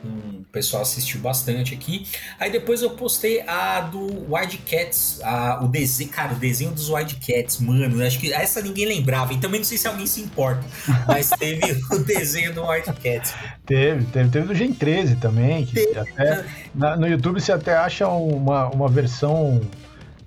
[0.03, 2.07] um pessoal assistiu bastante aqui.
[2.39, 7.59] Aí depois eu postei a do Wildcats, a, o desenho, cara, o desenho dos Wildcats,
[7.59, 10.65] mano, acho que essa ninguém lembrava, e também não sei se alguém se importa,
[11.07, 13.33] mas teve o desenho do Wildcats.
[13.65, 17.75] Teve, teve, teve do Gen 13 também, que teve, até, na, no YouTube você até
[17.75, 19.61] acha uma, uma versão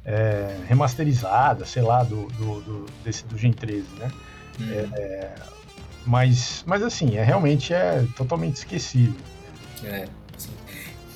[0.05, 4.11] é, remasterizada, sei lá, do, do, do, desse, do Gen 13, né?
[4.61, 4.71] Hum.
[4.73, 5.31] É,
[6.05, 9.15] mas, mas assim, é, realmente é totalmente esquecível.
[9.85, 10.51] É, sim.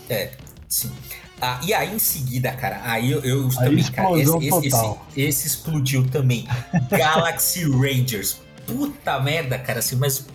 [0.08, 0.30] É,
[0.68, 0.92] sim.
[1.40, 5.46] Ah, e aí em seguida, cara, aí eu, eu também, cara, esse, esse, esse, esse,
[5.46, 6.48] explodiu também.
[6.90, 8.40] Galaxy Rangers.
[8.66, 10.26] Puta merda, cara, assim, mas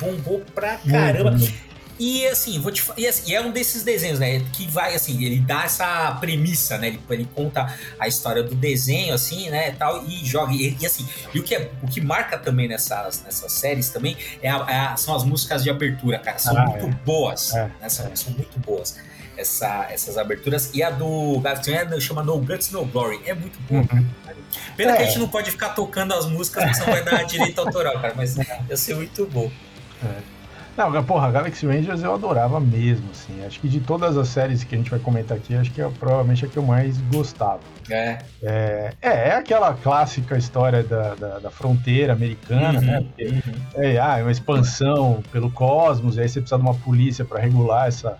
[0.00, 1.30] bombou pra caramba.
[1.32, 1.54] Muito,
[1.98, 4.40] e assim, vou te e, assim, e é um desses desenhos, né?
[4.52, 6.88] Que vai assim, ele dá essa premissa, né?
[6.88, 9.72] Ele, ele conta a história do desenho, assim, né?
[9.72, 10.52] Tal, e joga.
[10.52, 14.16] E, e assim, e o que, é, o que marca também nessas, nessas séries também
[14.42, 16.38] é, a, é a, são as músicas de abertura, cara.
[16.38, 16.90] São ah, muito é.
[17.04, 17.54] boas.
[17.54, 17.70] É.
[17.80, 17.88] Né?
[17.88, 18.96] São, são muito boas.
[19.36, 20.70] Essa, essas aberturas.
[20.74, 23.20] E a do Gavião chama No Guts, No Glory.
[23.24, 24.06] É muito boa, uhum.
[24.76, 25.06] Pena que a é.
[25.06, 28.14] gente não pode ficar tocando as músicas, porque senão vai dar direito autoral, cara.
[28.16, 28.36] Mas
[28.68, 29.50] ia ser muito bom.
[30.04, 30.31] É.
[30.76, 33.44] Não, porra, Galaxy Rangers eu adorava mesmo, assim.
[33.44, 35.88] Acho que de todas as séries que a gente vai comentar aqui, acho que é
[35.98, 37.60] provavelmente a que eu mais gostava.
[37.90, 38.18] É.
[38.42, 43.00] É, é, é aquela clássica história da, da, da fronteira americana, uhum, né?
[43.00, 43.54] Porque, uhum.
[43.74, 47.38] é, ah, é uma expansão pelo cosmos, e aí você precisa de uma polícia para
[47.38, 48.16] regular essa,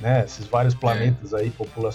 [0.00, 0.78] né, esses vários é.
[0.78, 1.38] planetas é.
[1.38, 1.90] aí, popula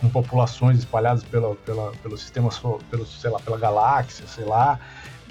[0.00, 2.50] com populações espalhadas pela, pela, pelo sistema,
[2.90, 4.80] pelo, sei lá, pela galáxia, sei lá.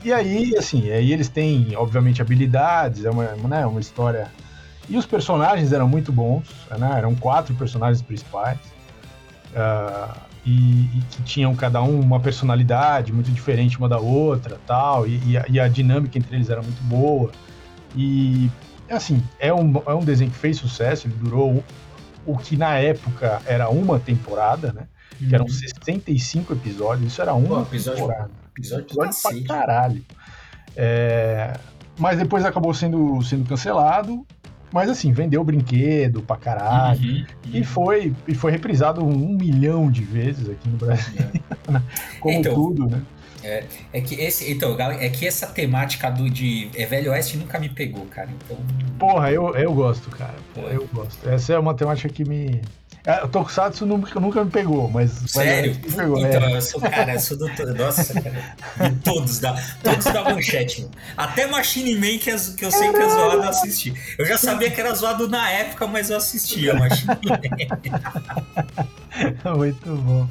[0.05, 4.31] E aí, assim, aí eles têm, obviamente, habilidades, é uma, né, uma história.
[4.87, 6.93] E os personagens eram muito bons, né?
[6.95, 8.59] Eram quatro personagens principais.
[9.49, 10.15] Uh,
[10.45, 10.51] e,
[10.95, 15.07] e, que tinham cada um uma personalidade muito diferente uma da outra, tal.
[15.07, 17.31] E, e, a, e a dinâmica entre eles era muito boa.
[17.95, 18.51] E,
[18.87, 21.63] assim, é um, é um desenho que fez sucesso, ele durou
[22.27, 24.83] o que na época era uma temporada, né?
[25.17, 26.59] Que eram 65 uhum.
[26.59, 28.31] episódios, isso era uma Pô, episódio, temporada.
[28.57, 30.05] Episódio, episódio pra caralho.
[30.75, 31.57] É,
[31.97, 34.25] mas depois acabou sendo, sendo cancelado.
[34.71, 36.99] Mas assim, vendeu o brinquedo pra caralho.
[36.99, 37.25] Uhum, uhum.
[37.53, 41.15] E, foi, e foi reprisado um milhão de vezes aqui no Brasil.
[41.21, 41.81] É.
[42.19, 43.01] Como então, tudo, né?
[43.41, 43.63] É,
[43.93, 47.69] é, que esse, então, é que essa temática do de é, Velho Oeste nunca me
[47.69, 48.27] pegou, cara.
[48.43, 48.57] Então...
[48.97, 50.33] Porra, eu, eu gosto, cara.
[50.53, 51.29] Porra, eu gosto.
[51.29, 52.59] Essa é uma temática que me,
[53.05, 55.11] é, o Tokusatsu nunca, nunca me pegou, mas.
[55.27, 55.77] Sério?
[55.83, 56.57] Mas pegou, então, é.
[56.57, 57.47] eu sou, cara, eu sou do.
[57.75, 58.55] Nossa, cara.
[59.03, 60.93] todos da, todos da manchete, mano.
[61.15, 63.93] Até Machine Man, que, que eu sei que é zoado, eu assisti.
[64.17, 68.85] Eu já sabia que era zoado na época, mas eu assistia Machine Man.
[69.56, 70.28] Muito bom.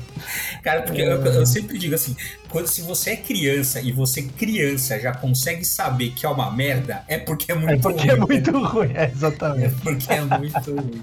[0.63, 2.17] Cara, porque eu, eu, sempre digo assim:
[2.49, 7.05] quando se você é criança e você criança já consegue saber que é uma merda,
[7.09, 7.95] é porque é muito ruim.
[7.95, 8.69] É porque ruim, é muito né?
[8.69, 9.65] ruim, é, exatamente.
[9.65, 11.03] É porque é muito ruim.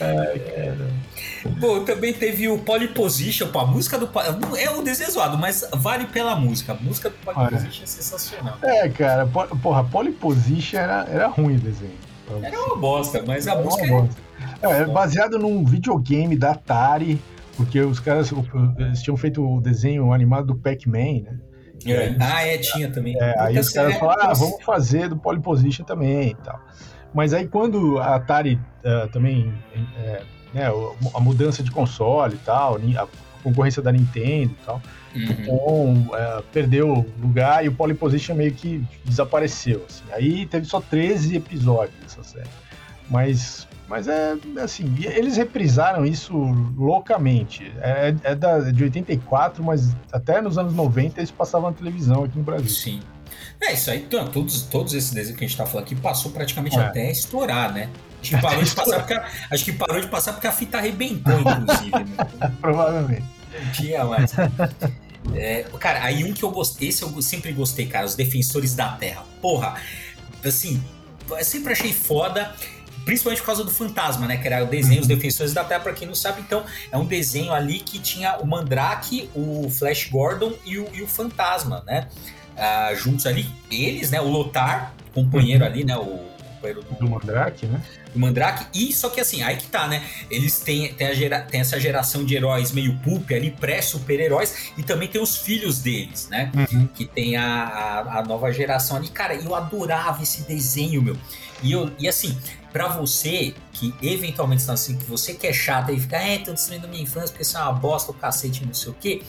[0.00, 0.74] É,
[1.58, 4.08] bom, também teve o Polyposition, pô, a música do.
[4.56, 6.72] É o desejoado, mas vale pela música.
[6.72, 8.58] A música do Polyposition é sensacional.
[8.62, 12.12] É, cara, porra, Polyposition era, era ruim o desenho.
[12.42, 14.08] Era uma bosta, mas a música é.
[14.62, 17.20] É, é baseado num videogame da Atari,
[17.56, 18.32] porque os caras
[18.78, 21.38] eles tinham feito o desenho animado do Pac-Man, né?
[21.86, 22.14] É.
[22.20, 23.16] Ah, é, tinha também.
[23.20, 26.60] É, aí os caras falaram, ah, vamos fazer do Polyposition também e tal.
[27.12, 29.52] Mas aí quando a Atari uh, também,
[29.98, 30.22] é,
[30.54, 30.66] né,
[31.14, 33.08] a mudança de console e tal, a
[33.42, 34.82] concorrência da Nintendo e tal,
[35.14, 35.22] uhum.
[35.22, 39.84] então uh, perdeu lugar e o Polyposition meio que desapareceu.
[39.88, 40.04] Assim.
[40.12, 42.48] Aí teve só 13 episódios dessa série.
[43.10, 46.32] Mas mas é assim, eles reprisaram isso
[46.78, 47.70] loucamente.
[47.78, 52.38] É, é da, de 84, mas até nos anos 90 eles passavam na televisão aqui
[52.38, 52.70] no Brasil.
[52.70, 53.02] Sim.
[53.60, 56.32] É, isso aí, então, todos, todos esses desenhos que a gente tá falando aqui passou
[56.32, 56.80] praticamente é.
[56.80, 57.90] até estourar, né?
[58.22, 60.78] Acho que parou de passar porque a, acho que parou de passar porque a fita
[60.78, 61.90] arrebentou, inclusive.
[61.90, 62.52] Né?
[62.62, 63.24] Provavelmente.
[63.52, 64.32] Não tinha mais.
[65.34, 68.88] É, cara, aí um que eu gostei, esse eu sempre gostei, cara, os Defensores da
[68.92, 69.22] Terra.
[69.42, 69.74] Porra,
[70.42, 70.82] assim,
[71.28, 72.54] eu sempre achei foda
[73.04, 74.36] principalmente por causa do fantasma, né?
[74.36, 75.14] Que era o desenho Os uhum.
[75.14, 78.46] Defensores da Terra, pra quem não sabe, então é um desenho ali que tinha o
[78.46, 82.08] Mandrake, o Flash Gordon e o, e o Fantasma, né?
[82.56, 84.20] Ah, juntos ali, eles, né?
[84.20, 85.70] O Lotar, companheiro uhum.
[85.70, 85.96] ali, né?
[85.96, 87.82] O companheiro do, do Mandrake, né?
[88.12, 90.04] Do Mandrake, e só que assim, aí que tá, né?
[90.30, 95.08] Eles têm, têm, gera, têm essa geração de heróis meio pulp ali, pré-super-heróis, e também
[95.08, 96.52] tem os filhos deles, né?
[96.54, 96.86] Uhum.
[96.88, 99.08] Que tem a, a, a, nova geração ali.
[99.08, 101.16] Cara, eu adorava esse desenho, meu.
[101.62, 102.36] E, eu, e assim,
[102.72, 106.52] para você que eventualmente está assim, que você que é chato e fica, é, tô
[106.52, 109.22] destruindo minha infância porque isso é uma bosta, o cacete, não sei o quê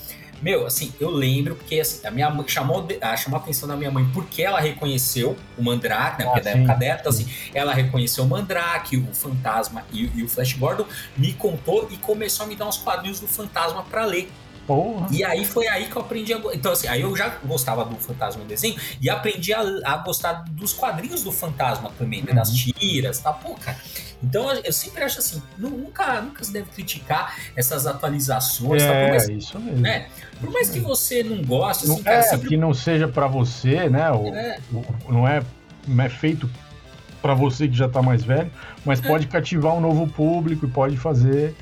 [0.44, 3.78] meu, assim, eu lembro porque assim, a minha mãe chamou, a, chamou a atenção da
[3.78, 6.26] minha mãe porque ela reconheceu o Mandrake, né?
[6.26, 10.22] Porque ah, da época dela, então assim, ela reconheceu o Mandrake, o Fantasma e, e,
[10.22, 14.04] o Flash Gordon, me contou e começou a me dar uns quadrinhos do Fantasma para
[14.04, 14.30] ler.
[14.66, 15.08] Porra.
[15.12, 16.42] E aí foi aí que eu aprendi a.
[16.54, 20.72] Então, assim, aí eu já gostava do Fantasma desenho e aprendi a, a gostar dos
[20.72, 22.34] quadrinhos do Fantasma também, né?
[22.34, 22.72] Das uhum.
[22.72, 23.34] tiras, tá?
[23.34, 23.78] Pô, cara.
[24.24, 28.82] Então eu sempre acho assim, nunca, nunca se deve criticar essas atualizações.
[28.82, 29.10] É, tá?
[29.10, 29.82] mais, isso mesmo.
[29.82, 30.08] Né?
[30.40, 32.48] Por mais que você não goste, assim, não, cara, é, sempre...
[32.48, 34.10] que não seja para você, né?
[34.12, 34.60] O, é.
[34.72, 35.44] O, não, é,
[35.86, 36.50] não é feito
[37.22, 38.52] para você que já tá mais velho,
[38.86, 39.08] mas é.
[39.08, 41.54] pode cativar um novo público e pode fazer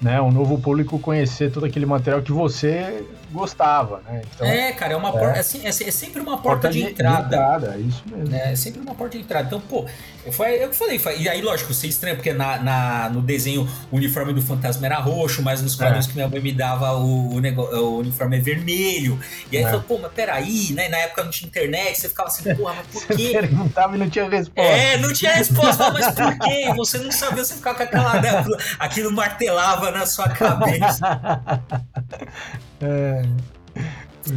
[0.00, 4.22] né, um novo público conhecer todo aquele material que você gostava, né?
[4.34, 6.82] Então, é, cara, é uma é, porta, assim, é, é, sempre uma porta, porta de,
[6.82, 7.20] de, entrada.
[7.20, 7.74] De entrada.
[7.74, 8.34] É isso mesmo.
[8.34, 9.46] É, sempre uma porta de entrada.
[9.46, 9.86] Então, pô,
[10.32, 13.96] foi eu falei, foi, e aí, lógico, você estranha, porque na, na, no desenho o
[13.96, 16.08] uniforme do fantasma era roxo, mas nos quadros é.
[16.08, 19.18] que minha mãe me dava o, o, negócio, o uniforme é vermelho.
[19.50, 19.66] E aí é.
[19.66, 20.88] falou, pô, mas peraí, né?
[20.88, 23.28] Na época não tinha internet, você ficava assim, porra, mas por quê?
[23.28, 24.70] Você perguntava e não tinha resposta.
[24.70, 26.72] É, não tinha resposta, mas por quê?
[26.76, 28.20] Você não sabia, você ficava com aquela.
[28.20, 28.44] Né,
[28.78, 31.00] aquilo martelava na sua cabeça.
[32.80, 33.22] é.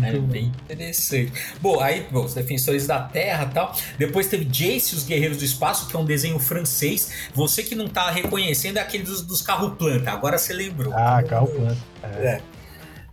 [0.04, 1.34] É bem interessante.
[1.60, 3.76] Bom, aí, bom, os Defensores da Terra tal.
[3.98, 7.12] Depois teve Jace os Guerreiros do Espaço, que é um desenho francês.
[7.34, 10.12] Você que não tá reconhecendo é aquele dos, dos carro planta.
[10.12, 10.94] Agora você lembrou.
[10.94, 11.78] Ah, carro planta.
[12.04, 12.26] É.
[12.26, 12.42] é.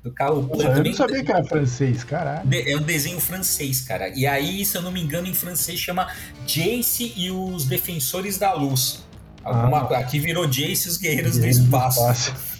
[0.05, 0.79] Do carro planta.
[0.79, 2.49] Eu não sabia que era francês, caralho.
[2.53, 4.11] É um desenho francês, cara.
[4.11, 6.09] E aí, se eu não me engano, em francês chama
[6.47, 9.05] Jace e os Defensores da Luz.
[9.43, 12.05] Alguma, ah, aqui virou Jace e os Guerreiros, Guerreiros do Espaço.
[12.05, 12.58] Do espaço.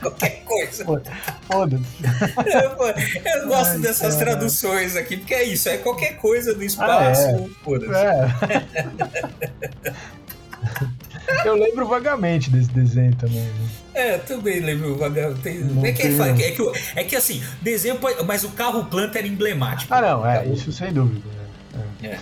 [0.00, 0.84] Qualquer coisa.
[1.42, 1.84] Foda-se.
[2.46, 4.26] Eu, eu, gosto Ai, dessas cara.
[4.26, 7.20] traduções aqui, porque é isso, é qualquer coisa do espaço.
[7.22, 7.48] Ah, é.
[7.64, 7.94] Foda-se.
[7.94, 8.30] É.
[11.44, 13.40] Eu lembro vagamente desse desenho também.
[13.40, 13.68] Né?
[13.94, 15.48] É, também lembro vagamente.
[15.84, 19.92] É que, é, que, é que assim, desenho, mas o carro planta era emblemático.
[19.92, 21.39] Ah, não, é, isso sem dúvida.
[22.02, 22.18] É.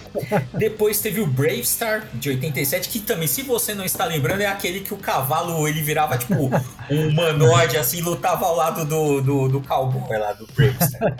[0.57, 4.47] Depois teve o Brave Star de 87, que também, se você não está lembrando, é
[4.47, 6.35] aquele que o cavalo ele virava tipo
[6.91, 11.17] um humanoide, assim, lutava ao lado do, do, do cowboy lá do Brave Star.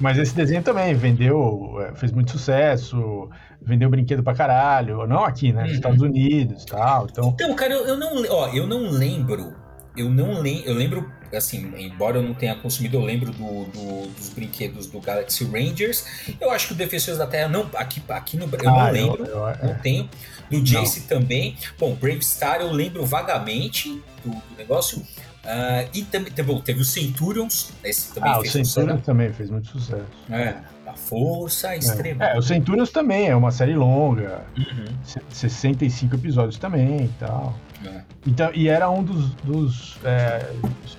[0.00, 5.06] Mas esse desenho também vendeu, é, fez muito sucesso, vendeu brinquedo pra caralho.
[5.06, 5.62] Não aqui, né?
[5.62, 5.76] Nos uhum.
[5.76, 7.06] Estados Unidos e tal.
[7.10, 9.54] Então, então cara, eu, eu, não, ó, eu não lembro.
[9.96, 10.68] Eu não lembro.
[10.68, 15.00] Eu lembro assim, embora eu não tenha consumido, eu lembro do, do, dos brinquedos do
[15.00, 16.04] Galaxy Rangers.
[16.40, 19.24] Eu acho que o Defensores da Terra não, aqui, aqui no eu ah, não lembro,
[19.24, 19.78] eu, eu, não é.
[19.82, 20.08] tenho.
[20.50, 21.06] Do Jace não.
[21.06, 21.56] também.
[21.78, 24.98] Bom, Brave Star eu lembro vagamente do, do negócio.
[24.98, 29.02] Uh, e também teve, teve o Centurions, esse também ah, fez o Centurions sucesso.
[29.04, 30.06] também fez muito sucesso.
[30.30, 30.54] É,
[30.86, 32.24] a força extrema.
[32.24, 34.84] É, o Centurions também é uma série longa, uhum.
[35.28, 37.58] 65 episódios também e tal.
[37.84, 38.02] É.
[38.26, 39.34] Então, e era um dos.
[39.42, 40.50] dos é,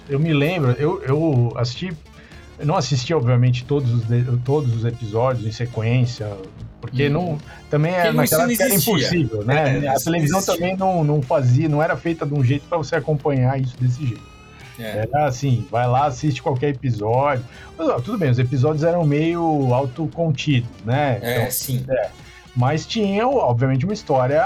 [0.10, 1.94] eu me lembro, eu, eu assisti.
[2.60, 4.04] Eu não assisti, obviamente, todos os,
[4.46, 6.28] todos os episódios em sequência,
[6.80, 7.12] porque hum.
[7.12, 7.38] não,
[7.70, 9.86] também é, naquela época era impossível, né?
[9.86, 12.96] É, a televisão também não, não fazia, não era feita de um jeito para você
[12.96, 14.34] acompanhar isso desse jeito.
[14.80, 15.08] É.
[15.08, 17.44] Era assim, vai lá, assiste qualquer episódio.
[17.78, 21.20] Mas, ó, tudo bem, os episódios eram meio autocontidos, né?
[21.22, 21.86] É, então, sim.
[21.88, 22.10] É,
[22.56, 24.44] mas tinha, obviamente, uma história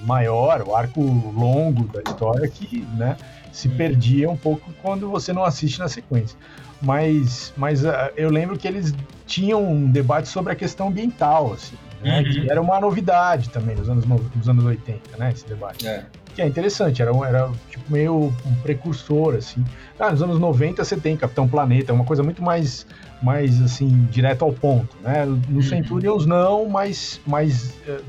[0.00, 3.16] maior, o arco longo da história que, né,
[3.52, 3.76] se hum.
[3.76, 6.38] perdia um pouco quando você não assiste na sequência.
[6.80, 8.94] Mas, mas uh, eu lembro que eles
[9.26, 12.24] tinham um debate sobre a questão ambiental, assim, né, uhum.
[12.24, 15.86] que era uma novidade também nos anos, nos anos 80, né, esse debate.
[15.86, 16.06] É.
[16.34, 19.64] Que é interessante, era, era tipo meio um precursor, assim.
[19.98, 22.86] Ah, nos anos 90 você tem Capitão Planeta, é uma coisa muito mais
[23.22, 25.24] mais assim, direto ao ponto, né?
[25.24, 25.62] No uhum.
[25.62, 28.02] Centurions não, mas, mas uh,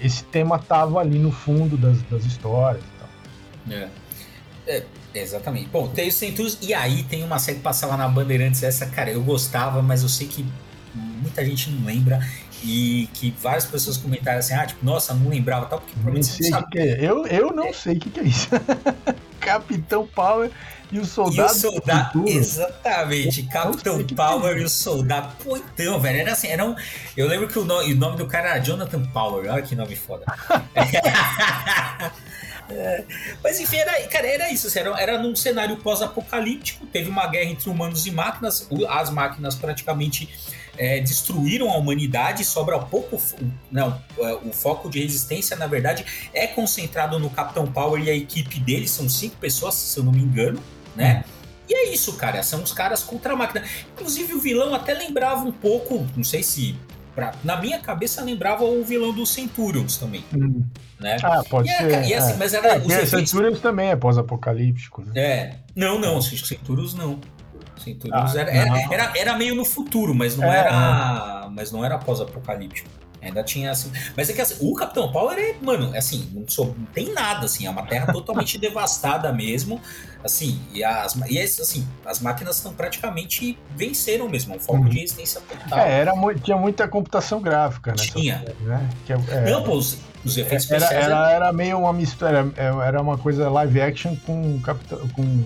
[0.00, 3.76] esse tema tava ali no fundo das, das histórias e tal.
[3.76, 3.88] É.
[4.66, 4.84] é.
[5.14, 5.68] Exatamente.
[5.68, 8.86] Bom, tem o Centurions e aí tem uma série que passa lá na Bandeirantes, essa,
[8.86, 10.44] cara, eu gostava, mas eu sei que
[10.94, 12.20] muita gente não lembra
[12.62, 16.50] e que várias pessoas comentaram assim, ah, tipo, nossa, não lembrava tal, porque provavelmente não
[16.50, 16.70] sabe.
[16.70, 16.96] Que é.
[17.00, 17.72] Eu, eu não é.
[17.72, 18.48] sei o que, que é isso.
[19.38, 20.50] Capitão Power
[20.90, 21.42] e o Soldado.
[21.42, 23.42] E o Soldado, exatamente.
[23.42, 25.34] Capitão Power e o Soldado.
[25.44, 26.74] Pô, então, velho, era assim, era um...
[27.14, 29.94] Eu lembro que o nome, o nome do cara era Jonathan Power, olha que nome
[29.94, 30.24] foda.
[32.70, 33.04] É,
[33.42, 34.68] mas enfim, era, cara, era isso.
[34.68, 36.86] Assim, era, era num cenário pós-apocalíptico.
[36.86, 38.66] Teve uma guerra entre humanos e máquinas.
[38.88, 40.30] As máquinas praticamente
[40.76, 42.44] é, destruíram a humanidade.
[42.44, 43.20] Sobra pouco.
[43.70, 48.14] Não, é, o foco de resistência, na verdade, é concentrado no Capitão Power e a
[48.14, 48.88] equipe dele.
[48.88, 50.60] São cinco pessoas, se eu não me engano,
[50.94, 51.24] né?
[51.68, 52.42] E é isso, cara.
[52.42, 53.64] São os caras contra a máquina.
[53.94, 56.06] Inclusive, o vilão até lembrava um pouco.
[56.16, 56.76] Não sei se
[57.14, 60.24] Pra, na minha cabeça lembrava o vilão do Centurions também.
[60.34, 60.64] Hum.
[60.98, 61.16] Né?
[61.22, 62.06] Ah, pode e ser.
[62.06, 62.36] e assim, é.
[62.36, 63.30] Mas era, é, os efeitos...
[63.30, 65.02] Centurions também é pós-apocalíptico.
[65.02, 65.12] Né?
[65.14, 65.54] É.
[65.76, 67.20] Não, não, Centurions não.
[67.84, 71.48] Centurions ah, era, era, era, era, meio no futuro, mas não é, era.
[71.52, 72.88] Mas não era pós-apocalíptico.
[73.24, 73.90] Ainda tinha assim.
[74.16, 77.46] Mas é que assim, o Capitão Power é, mano, assim, não, sou, não tem nada,
[77.46, 79.80] assim, é uma terra totalmente devastada mesmo.
[80.22, 84.88] Assim, e as, e assim, as máquinas estão praticamente venceram mesmo, é um foco uhum.
[84.88, 85.78] de resistência total.
[85.78, 87.96] É, era, tinha muita computação gráfica, né?
[87.96, 88.38] Tinha.
[88.38, 88.90] Série, né?
[89.06, 91.06] Que é, é, não, pô, os, os efeitos era, especiais.
[91.06, 94.60] Era, era, meio uma mistura, era, era uma coisa live action com,
[95.14, 95.44] com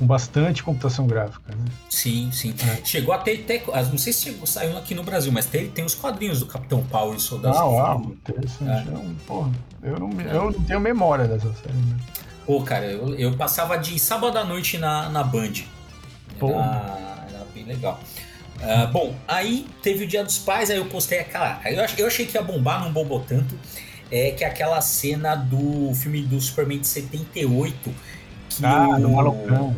[0.00, 1.54] com bastante computação gráfica.
[1.54, 1.64] Né?
[1.90, 2.54] Sim, sim.
[2.66, 2.82] É.
[2.82, 5.84] Chegou a ter, ter, não sei se chegou, saiu aqui no Brasil, mas tem, tem
[5.84, 7.58] os quadrinhos do Capitão Power e Soldado.
[7.58, 8.88] Ah, uau, interessante.
[8.88, 8.94] É.
[8.94, 9.50] Eu, porra,
[9.82, 11.74] eu, não, eu não tenho memória dessa série.
[11.74, 11.98] Né?
[12.46, 15.52] Pô, cara, eu, eu passava de sábado à noite na, na Band.
[16.40, 18.00] Era, era bem legal.
[18.56, 21.60] Uh, bom, aí teve o Dia dos Pais, aí eu postei aquela.
[21.66, 23.54] Eu, eu achei que ia bombar, não bombou tanto.
[24.10, 27.94] É que aquela cena do filme do Superman de 78
[28.56, 29.74] que ah, o, malocão.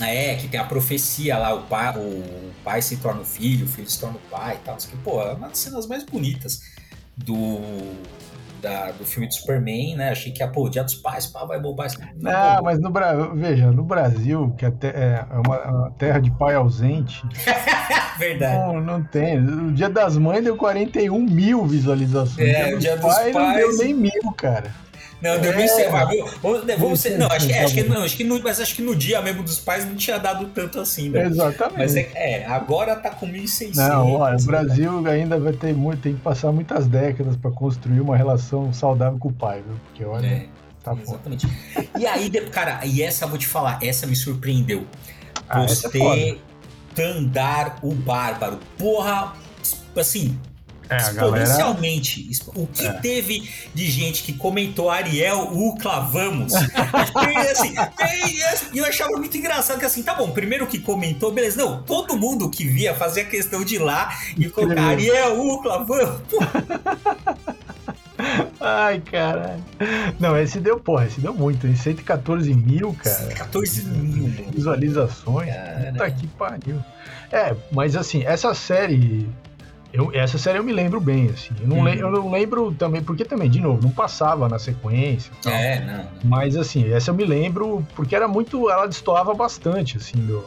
[0.00, 3.68] É, que tem a profecia lá, o pai, o pai se torna o filho, o
[3.68, 4.76] filho se torna o pai e tal.
[4.76, 6.60] Que, pô, é uma das cenas mais bonitas
[7.16, 7.60] do,
[8.60, 10.10] da, do filme do Superman, né?
[10.10, 11.98] Achei que, pô, o Dia dos Pais, pá, vai bombar isso.
[12.16, 16.54] Não, não mas no Brasil, veja, no Brasil, que até é uma, terra de pai
[16.54, 17.22] ausente.
[18.18, 18.58] Verdade.
[18.58, 19.38] Não, não tem.
[19.38, 22.48] O Dia das Mães deu 41 mil visualizações.
[22.48, 24.70] É, o Dia dos, Pais não deu nem mil, cara.
[25.20, 25.66] Não, deu é,
[26.42, 28.94] Vamos, vamos ser, não, acho, acho que não, acho que no, mas acho que no
[28.94, 31.24] dia mesmo dos pais não tinha dado tanto assim, né?
[31.24, 31.78] Exatamente.
[31.78, 33.76] Mas é, é agora tá com 1.600.
[33.76, 38.00] Não, olha, o Brasil ainda vai ter muito, tem que passar muitas décadas para construir
[38.00, 39.76] uma relação saudável com o pai, viu?
[39.86, 40.46] Porque olha, é,
[40.84, 41.48] tá Exatamente.
[41.98, 44.86] E aí, cara, e essa vou te falar, essa me surpreendeu.
[45.48, 46.36] Ah, Você é
[46.94, 48.58] Tandar o Bárbaro.
[48.78, 49.32] Porra,
[49.96, 50.38] assim,
[50.88, 52.22] é, exponencialmente.
[52.22, 52.60] Galera...
[52.60, 52.92] O que é.
[52.92, 56.52] teve de gente que comentou Ariel, o clavamos?
[57.52, 57.74] assim,
[58.72, 61.56] e eu achava muito engraçado que assim, tá bom, primeiro que comentou, beleza.
[61.56, 66.20] Não, todo mundo que via fazia questão de ir lá e colocar Ariel, o clavamos.
[68.60, 69.62] Ai, caralho.
[70.18, 71.76] Não, esse deu, porra, esse deu muito, hein?
[71.76, 73.16] 114 mil, cara.
[73.16, 74.28] 114 mil.
[74.52, 75.54] Visualizações.
[75.54, 75.92] Cara.
[75.92, 76.82] Puta que pariu.
[77.30, 79.28] É, mas assim, essa série
[79.96, 81.54] eu, essa série eu me lembro bem, assim.
[81.58, 81.88] Eu não, uhum.
[81.88, 85.32] eu não lembro também, porque também, de novo, não passava na sequência.
[85.42, 85.50] Tal.
[85.54, 86.04] É, não.
[86.22, 88.68] Mas, assim, essa eu me lembro porque era muito.
[88.68, 90.44] Ela destoava bastante, assim, do,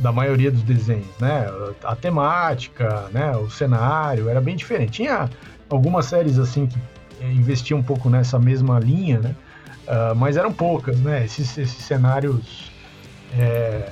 [0.00, 1.46] da maioria dos desenhos, né?
[1.84, 3.30] A temática, né?
[3.36, 4.90] O cenário era bem diferente.
[4.90, 5.30] Tinha
[5.68, 6.76] algumas séries, assim, que
[7.24, 9.36] investiam um pouco nessa mesma linha, né?
[9.86, 11.24] Uh, mas eram poucas, né?
[11.24, 12.72] Esses, esses cenários,
[13.38, 13.88] é,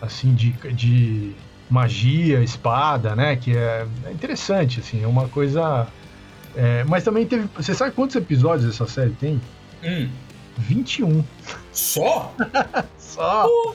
[0.00, 0.52] assim, de.
[0.72, 1.34] de
[1.70, 3.36] magia, espada, né?
[3.36, 5.86] Que é, é interessante, assim, é uma coisa.
[6.56, 7.48] É, mas também teve.
[7.56, 9.40] Você sabe quantos episódios essa série tem?
[9.82, 10.08] Hum.
[10.58, 11.24] 21.
[11.72, 12.34] Só?
[12.98, 13.46] Só.
[13.46, 13.74] Oh,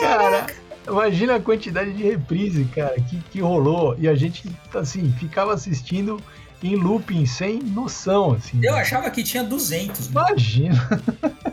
[0.00, 0.46] cara,
[0.88, 3.94] imagina a quantidade de reprise, cara, que, que rolou.
[3.98, 6.20] E a gente, assim, ficava assistindo
[6.62, 8.58] em looping sem noção, assim.
[8.62, 10.06] Eu achava que tinha 200.
[10.08, 11.02] Imagina.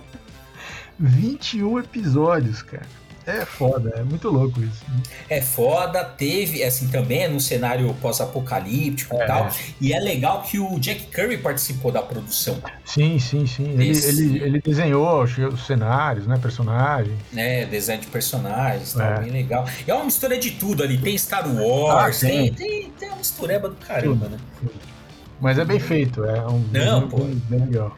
[1.00, 2.88] 21 episódios, cara.
[3.28, 4.86] É foda, é muito louco isso.
[5.30, 9.24] É foda, teve, assim, também é num cenário pós-apocalíptico é.
[9.24, 9.50] e tal.
[9.82, 12.58] E é legal que o Jack Kirby participou da produção.
[12.86, 13.70] Sim, sim, sim.
[13.74, 16.40] Ele, ele, ele, desenhou os cenários, né?
[16.42, 17.20] Personagens.
[17.36, 19.20] É, design de personagens, tá é.
[19.20, 19.68] bem legal.
[19.86, 20.98] E é uma mistura de tudo ali.
[20.98, 24.70] Tem Star Wars, ah, tem, tem, tem uma mistureba do caramba, tudo, né?
[25.42, 27.18] Mas é bem feito, é um Não, pô.
[27.18, 27.96] bem legal.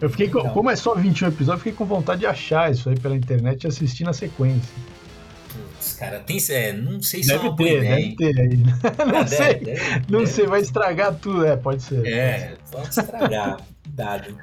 [0.00, 2.98] Eu fiquei com, como é só 21 episódios, fiquei com vontade de achar isso aí
[2.98, 4.74] pela internet e assistir na sequência.
[5.52, 8.56] Putz, cara, tem, é, não sei se deve é uma ter, deve ter aí.
[9.12, 12.06] não sei, deve, deve, não sei, vai estragar tudo, é, pode ser.
[12.06, 13.58] É, pode estragar.
[13.86, 14.34] Dado.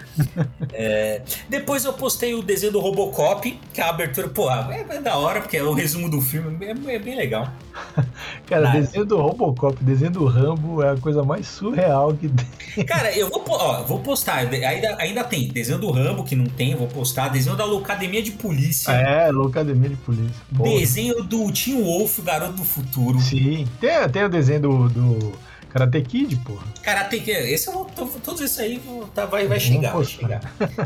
[0.71, 5.01] É, depois eu postei o desenho do Robocop, que é a abertura, pô, é, é
[5.01, 7.51] da hora, porque é o resumo do filme, é, é bem legal.
[8.47, 12.85] Cara, o desenho do Robocop, desenho do Rambo é a coisa mais surreal que tem.
[12.85, 16.75] Cara, eu vou, ó, vou postar, ainda, ainda tem desenho do Rambo, que não tem,
[16.75, 18.91] vou postar, desenho da Loucademia de Polícia.
[18.91, 20.41] É, Loucademia de Polícia.
[20.51, 23.19] Desenho do Tim Wolf, Garoto do Futuro.
[23.19, 24.89] Sim, tem, tem o desenho do...
[24.89, 26.65] do Karate Kid, porra.
[26.81, 27.85] Karate Kid, esse eu vou,
[28.23, 28.81] todos esses aí
[29.15, 30.41] tá, vai, vai chegar, vai chegar.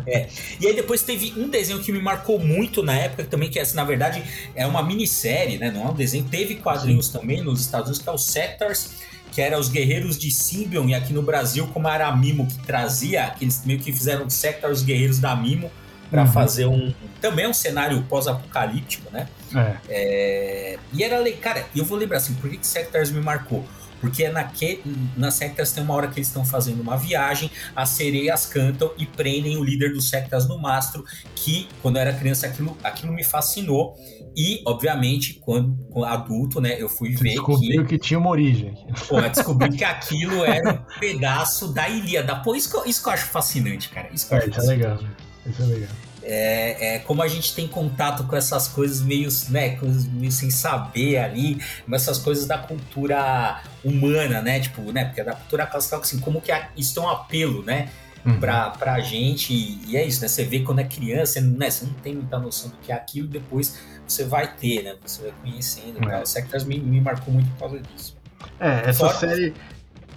[0.06, 0.28] É.
[0.60, 3.66] E aí depois teve um desenho que me marcou muito na época também, que é,
[3.74, 4.24] na verdade
[4.56, 5.72] é uma minissérie, né?
[5.72, 7.14] Não é um desenho, teve quadrinhos Sim.
[7.14, 8.92] também nos Estados Unidos, que é o Sectors,
[9.32, 12.58] que era os Guerreiros de Symbion, e aqui no Brasil, como era a Mimo que
[12.60, 15.72] trazia, que eles meio que fizeram Sectors Guerreiros da Mimo
[16.10, 16.32] para uhum.
[16.32, 19.28] fazer um também um cenário pós-apocalíptico, né?
[19.54, 19.76] É.
[19.90, 23.66] É, e era, cara, eu vou lembrar assim, por que, que Sectors me marcou?
[24.06, 24.82] Porque é naque,
[25.18, 29.06] nas sectas tem uma hora que eles estão fazendo uma viagem, as sereias cantam e
[29.08, 31.03] prendem o líder dos sectas no mastro,
[31.36, 33.95] que quando eu era criança aquilo, aquilo me fascinou.
[34.38, 37.89] E, obviamente, quando, quando adulto, né, eu fui ver descobriu que...
[37.89, 38.76] que tinha uma origem.
[39.08, 42.36] Pô, descobri que aquilo era um pedaço da Ilíada.
[42.36, 44.10] Pô, isso que, isso que eu acho fascinante, cara.
[44.14, 44.99] Isso que eu é, acho isso é legal.
[45.47, 49.78] Isso é legal é, é, como a gente tem contato com essas coisas meio, né,
[50.11, 51.61] meio sem saber ali,
[51.91, 56.51] essas coisas da cultura humana, né, tipo, né, porque da cultura clássica, assim, como que
[56.76, 57.89] isso é um apelo, né,
[58.26, 58.39] uhum.
[58.39, 61.93] pra, pra gente, e é isso, né, você vê quando é criança, né, você não
[61.93, 66.09] tem muita noção do que é aquilo, depois você vai ter, né, você vai conhecendo,
[66.09, 66.23] é.
[66.23, 68.17] o Sectors me, me marcou muito por causa disso.
[68.59, 69.13] É, essa Fora...
[69.13, 69.53] série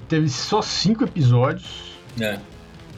[0.08, 2.38] teve só cinco episódios, é.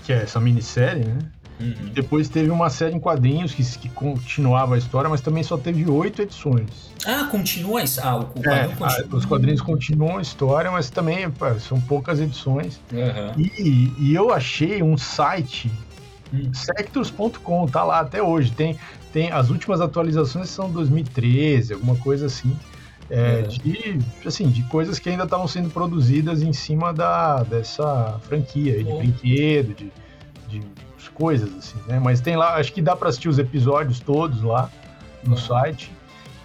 [0.04, 1.18] que é essa minissérie, né,
[1.60, 1.90] Uhum.
[1.92, 5.88] Depois teve uma série em quadrinhos que, que continuava a história, mas também só teve
[5.90, 6.90] oito edições.
[7.06, 8.00] Ah, continua isso?
[8.02, 9.16] Ah, o, o é, continua.
[9.16, 12.80] os quadrinhos continuam a história, mas também pá, são poucas edições.
[12.90, 13.42] Uhum.
[13.42, 15.70] E, e, eu achei um site,
[16.32, 16.52] uhum.
[16.54, 18.52] sectors.com, tá lá até hoje.
[18.52, 18.78] Tem,
[19.12, 22.56] tem as últimas atualizações são 2013, alguma coisa assim.
[23.10, 23.48] É, uhum.
[23.48, 28.92] de, assim, de coisas que ainda estavam sendo produzidas em cima da, dessa franquia, de
[28.92, 29.92] brinquedo, de,
[30.48, 30.62] de
[31.20, 32.00] coisas, assim, né?
[32.02, 34.70] Mas tem lá, acho que dá para assistir os episódios todos lá
[35.22, 35.36] no uhum.
[35.36, 35.92] site.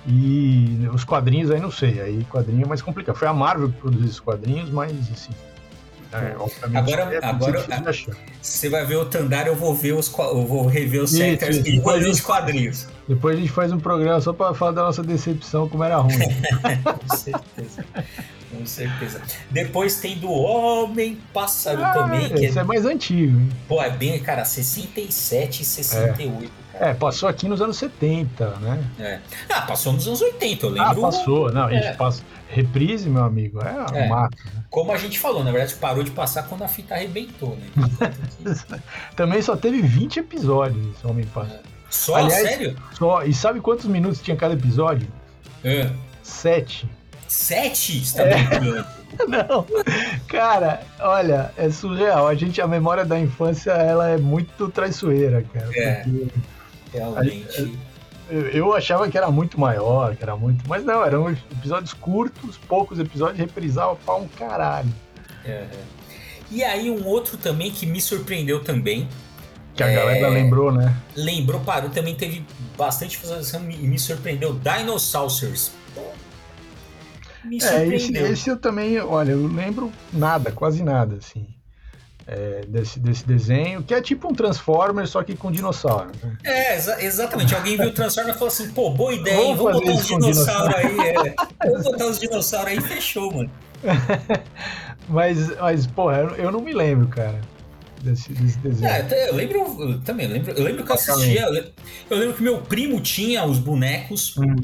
[0.06, 3.16] E os quadrinhos aí não sei, aí quadrinho é mais complicado.
[3.16, 5.32] Foi a Marvel que produziu esses quadrinhos, mas assim.
[6.12, 6.36] É,
[6.78, 7.66] agora, é agora
[8.42, 11.80] você vai ver o Tandar, eu vou ver os eu vou rever os centers e
[11.80, 12.88] ver os quadrinhos.
[13.08, 16.14] Depois a gente faz um programa só para falar da nossa decepção, como era ruim.
[16.84, 17.84] Com certeza.
[18.58, 19.22] Com certeza.
[19.50, 22.30] Depois tem do Homem Pássaro ah, também.
[22.30, 22.62] Que esse é...
[22.62, 23.40] é mais antigo.
[23.40, 23.50] Hein?
[23.68, 26.52] Pô, é bem, cara, 67 e 68.
[26.74, 26.90] É.
[26.90, 28.84] é, passou aqui nos anos 70, né?
[29.00, 29.20] É.
[29.50, 30.90] Ah, passou nos anos 80, eu lembro.
[30.90, 31.52] Ah, passou.
[31.52, 31.94] Não, é.
[31.94, 32.24] passa.
[32.48, 34.08] Reprise, meu amigo, é, é.
[34.08, 34.38] mato.
[34.46, 34.64] Né?
[34.70, 38.14] Como a gente falou, na verdade parou de passar quando a fita arrebentou, né?
[39.16, 41.60] Também só teve 20 episódios esse Homem Pássaro.
[41.60, 41.76] É.
[41.90, 42.16] Só?
[42.16, 42.76] Aliás, Sério?
[42.94, 43.24] Só.
[43.24, 45.08] E sabe quantos minutos tinha cada episódio?
[45.64, 45.90] É.
[46.22, 46.90] Sete.
[47.28, 48.06] Sete?
[48.06, 48.44] Você tá é.
[48.44, 48.86] brincando?
[49.28, 49.66] Não,
[50.28, 52.28] cara, olha, é surreal.
[52.28, 55.70] A gente, a memória da infância, ela é muito traiçoeira, cara.
[55.74, 56.06] É,
[56.92, 57.78] realmente.
[58.30, 60.68] Eu, eu achava que era muito maior, que era muito.
[60.68, 64.90] Mas não, eram episódios curtos, poucos episódios, reprisava pra um caralho.
[65.46, 65.66] É.
[66.52, 69.08] E aí, um outro também que me surpreendeu também.
[69.76, 69.96] Que a é...
[69.96, 70.96] galera lembrou, né?
[71.16, 71.90] Lembrou, parou.
[71.90, 72.46] Também teve
[72.78, 74.54] bastante visualização e me surpreendeu.
[74.54, 75.72] Dinosaurs.
[77.46, 81.48] Me é, esse, esse, eu também, olha, eu lembro nada, quase nada, assim.
[82.28, 86.10] É, desse, desse desenho, que é tipo um Transformer, só que com dinossauro.
[86.24, 86.38] Né?
[86.44, 87.54] É, exa exatamente.
[87.54, 90.76] Alguém viu o Transformer e falou assim: pô, boa ideia, vamos, vamos botar uns dinossauros
[90.76, 91.00] aí.
[91.00, 91.70] É.
[91.70, 93.52] vamos botar os dinossauros aí e fechou, mano.
[95.08, 97.40] mas, mas, porra, eu não me lembro, cara.
[98.02, 98.92] Desse, desse desenho.
[98.92, 101.46] É, eu lembro, eu também lembro, eu lembro que eu assistia,
[102.10, 104.36] eu lembro que meu primo tinha os bonecos.
[104.38, 104.56] Hum.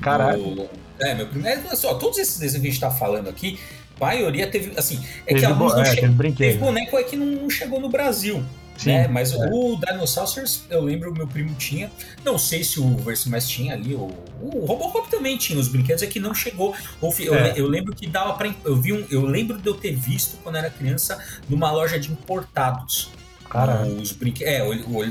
[0.00, 0.54] Caralho.
[0.54, 0.70] Do,
[1.00, 1.60] é, meu primeiro.
[1.66, 3.58] É, só, todos esses desenhos que a gente tá falando aqui,
[4.00, 4.72] a maioria teve.
[4.76, 6.00] Assim, é teve que alguns não é, che...
[6.00, 8.44] teve, teve boneco é que não chegou no Brasil.
[8.78, 9.08] Sim, né?
[9.08, 9.50] Mas é.
[9.50, 11.90] o Dinosaurs, eu lembro, meu primo tinha.
[12.24, 13.94] Não sei se o Versimais tinha ali.
[13.94, 14.08] O,
[14.40, 16.74] o Robocop também tinha os brinquedos, é que não chegou.
[17.18, 17.54] Eu, é.
[17.56, 20.56] eu lembro que dava para Eu vi um, Eu lembro de eu ter visto quando
[20.56, 21.18] era criança
[21.48, 23.10] numa loja de importados.
[23.50, 24.00] Caralho.
[24.00, 24.52] Os brinquedos.
[24.52, 24.62] É,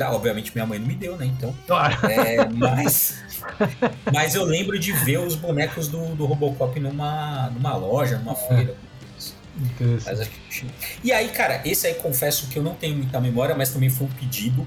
[0.07, 1.25] obviamente minha mãe não me deu, né?
[1.25, 1.53] Então.
[2.09, 3.17] É, mas.
[4.13, 8.35] Mas eu lembro de ver os bonecos do, do Robocop numa, numa loja, numa é.
[8.35, 8.75] feira.
[10.05, 10.29] Mas,
[11.03, 14.05] e aí, cara, esse aí confesso que eu não tenho muita memória, mas também foi
[14.05, 14.61] um pedido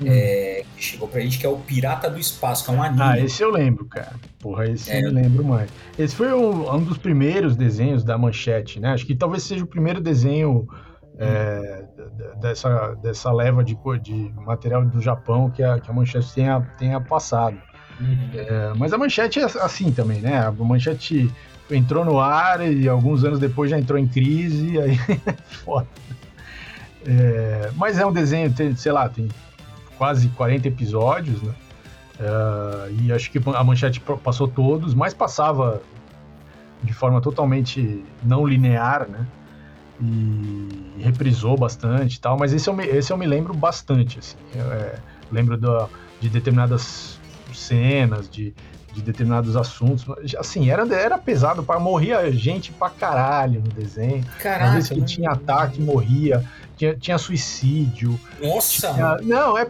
[0.00, 0.06] hum.
[0.06, 3.02] é, que chegou pra gente, que é o Pirata do Espaço, que é um anime.
[3.02, 4.14] Ah, esse eu lembro, cara.
[4.38, 5.70] Porra, esse é, eu lembro mais.
[5.98, 8.92] Esse foi um, um, dos primeiros desenhos da Manchete, né?
[8.92, 10.68] Acho que talvez seja o primeiro desenho
[11.18, 11.84] é,
[12.40, 17.00] dessa, dessa leva de, de material do Japão que a, que a Manchete tenha, tenha
[17.00, 17.60] passado.
[18.00, 18.30] Uhum.
[18.34, 20.38] É, mas a Manchete é assim também, né?
[20.38, 21.30] A Manchete
[21.70, 24.98] entrou no ar e alguns anos depois já entrou em crise, aí
[25.64, 25.88] foda.
[27.06, 29.28] É, mas é um desenho, tem, sei lá, tem
[29.96, 31.54] quase 40 episódios, né?
[32.20, 35.80] Uh, e acho que a Manchete passou todos, mas passava
[36.82, 39.26] de forma totalmente não linear, né?
[40.00, 44.36] E reprisou bastante e tal, mas esse eu me, esse eu me lembro bastante, assim.
[44.54, 44.98] Eu, é,
[45.30, 45.88] lembro do,
[46.20, 47.17] de determinadas
[47.54, 48.54] cenas, de,
[48.92, 50.04] de determinados assuntos.
[50.38, 54.24] Assim, era, era pesado, para morria gente pra caralho no desenho.
[54.40, 56.44] Caraca, Às vezes que tinha ataque, morria.
[56.76, 58.18] Tinha, tinha suicídio.
[58.40, 58.94] Nossa!
[58.94, 59.66] Tinha, não, é.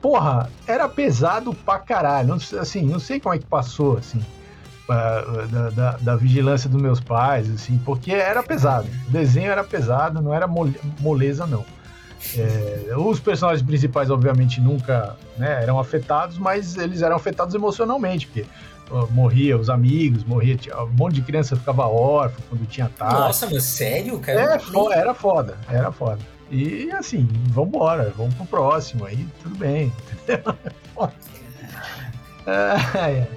[0.00, 2.28] Porra, era pesado pra caralho.
[2.28, 4.24] Não, assim, não sei como é que passou, assim.
[4.88, 8.86] Da, da, da, vigilância dos meus pais, assim, porque era pesado.
[9.08, 10.46] O desenho era pesado, não era
[11.00, 11.64] moleza, não.
[12.36, 18.46] É, os personagens principais, obviamente, nunca né, eram afetados, mas eles eram afetados emocionalmente, porque
[19.10, 23.14] morria os amigos, morria, um monte de criança ficava órfã quando tinha ataque.
[23.14, 24.40] Nossa, mas sério, cara?
[24.40, 24.44] É,
[24.92, 26.18] era foda, era foda.
[26.50, 29.90] E assim, vambora, vamos pro próximo, aí tudo bem,
[30.28, 30.54] entendeu?
[32.46, 33.28] é, é.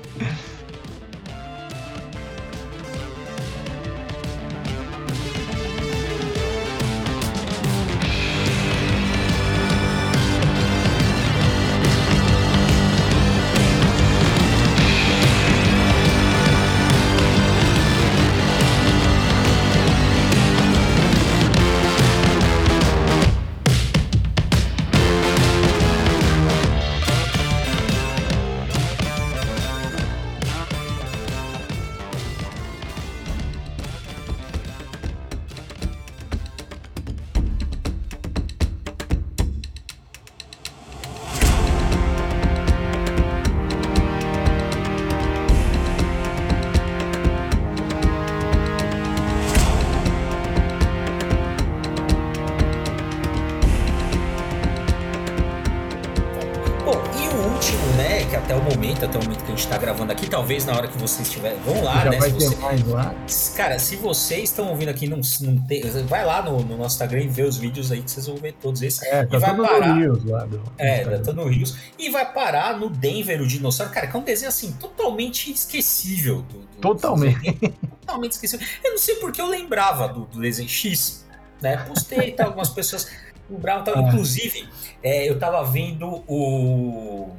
[60.35, 61.57] Talvez na hora que vocês estiverem.
[61.59, 62.19] Vão lá, Já né?
[62.19, 62.55] Vai ter você...
[62.57, 63.15] mais lá.
[63.55, 65.81] Cara, se vocês estão ouvindo aqui, não, não tem.
[66.03, 68.53] Vai lá no, no, nosso Instagram e vê os vídeos aí que vocês vão ver
[68.53, 69.01] todos esses.
[69.03, 69.87] É, tá e vai parar.
[69.87, 71.77] No Rios, lá do, é, tá no Rios.
[71.97, 73.91] E vai parar no Denver, o dinossauro.
[73.93, 76.41] Cara, que é um desenho assim, totalmente esquecível.
[76.41, 77.53] Do, do, totalmente.
[78.01, 78.67] totalmente esquecível.
[78.83, 81.25] Eu não sei porque eu lembrava do, do desenho X,
[81.61, 81.77] né?
[81.77, 83.09] Postei, tá, algumas pessoas
[83.49, 83.83] lembravam.
[83.83, 84.01] Tá, ah.
[84.01, 84.67] Inclusive,
[85.01, 87.29] é, eu tava vendo o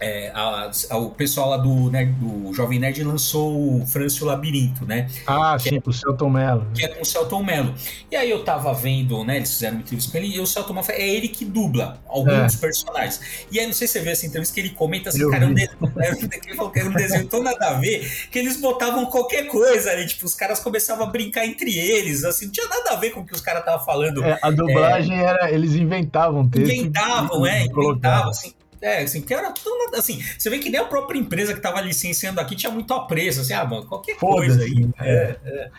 [0.00, 4.86] é, a, a, o pessoal lá do, né, do Jovem Nerd lançou o Francio Labirinto,
[4.86, 5.08] né?
[5.26, 6.66] Ah, que sim, é, o Celton Mello.
[6.74, 7.74] Que é com o Celton Mello.
[8.10, 9.36] E aí eu tava vendo, né?
[9.36, 12.54] Eles fizeram uma entrevista com ele e o Celton Mello é ele que dubla alguns
[12.54, 12.58] é.
[12.58, 13.46] personagens.
[13.52, 15.46] E aí não sei se você vê essa entrevista que ele comenta assim, eu cara,
[15.46, 19.90] um desenho, que era um desenho tão nada a ver que eles botavam qualquer coisa
[19.90, 23.10] ali, tipo, os caras começavam a brincar entre eles, assim, não tinha nada a ver
[23.10, 24.24] com o que os caras estavam falando.
[24.24, 25.24] É, a dublagem é.
[25.24, 26.72] era, eles inventavam texto.
[26.72, 28.54] Inventavam, é, inventavam, assim.
[28.80, 29.94] É, assim, que era tudo.
[29.94, 33.40] Assim, você vê que nem a própria empresa que tava licenciando aqui tinha muito apreço,
[33.40, 34.86] assim, ah, mano, qualquer coisa aí.
[34.86, 34.92] Né?
[35.00, 35.70] É, é.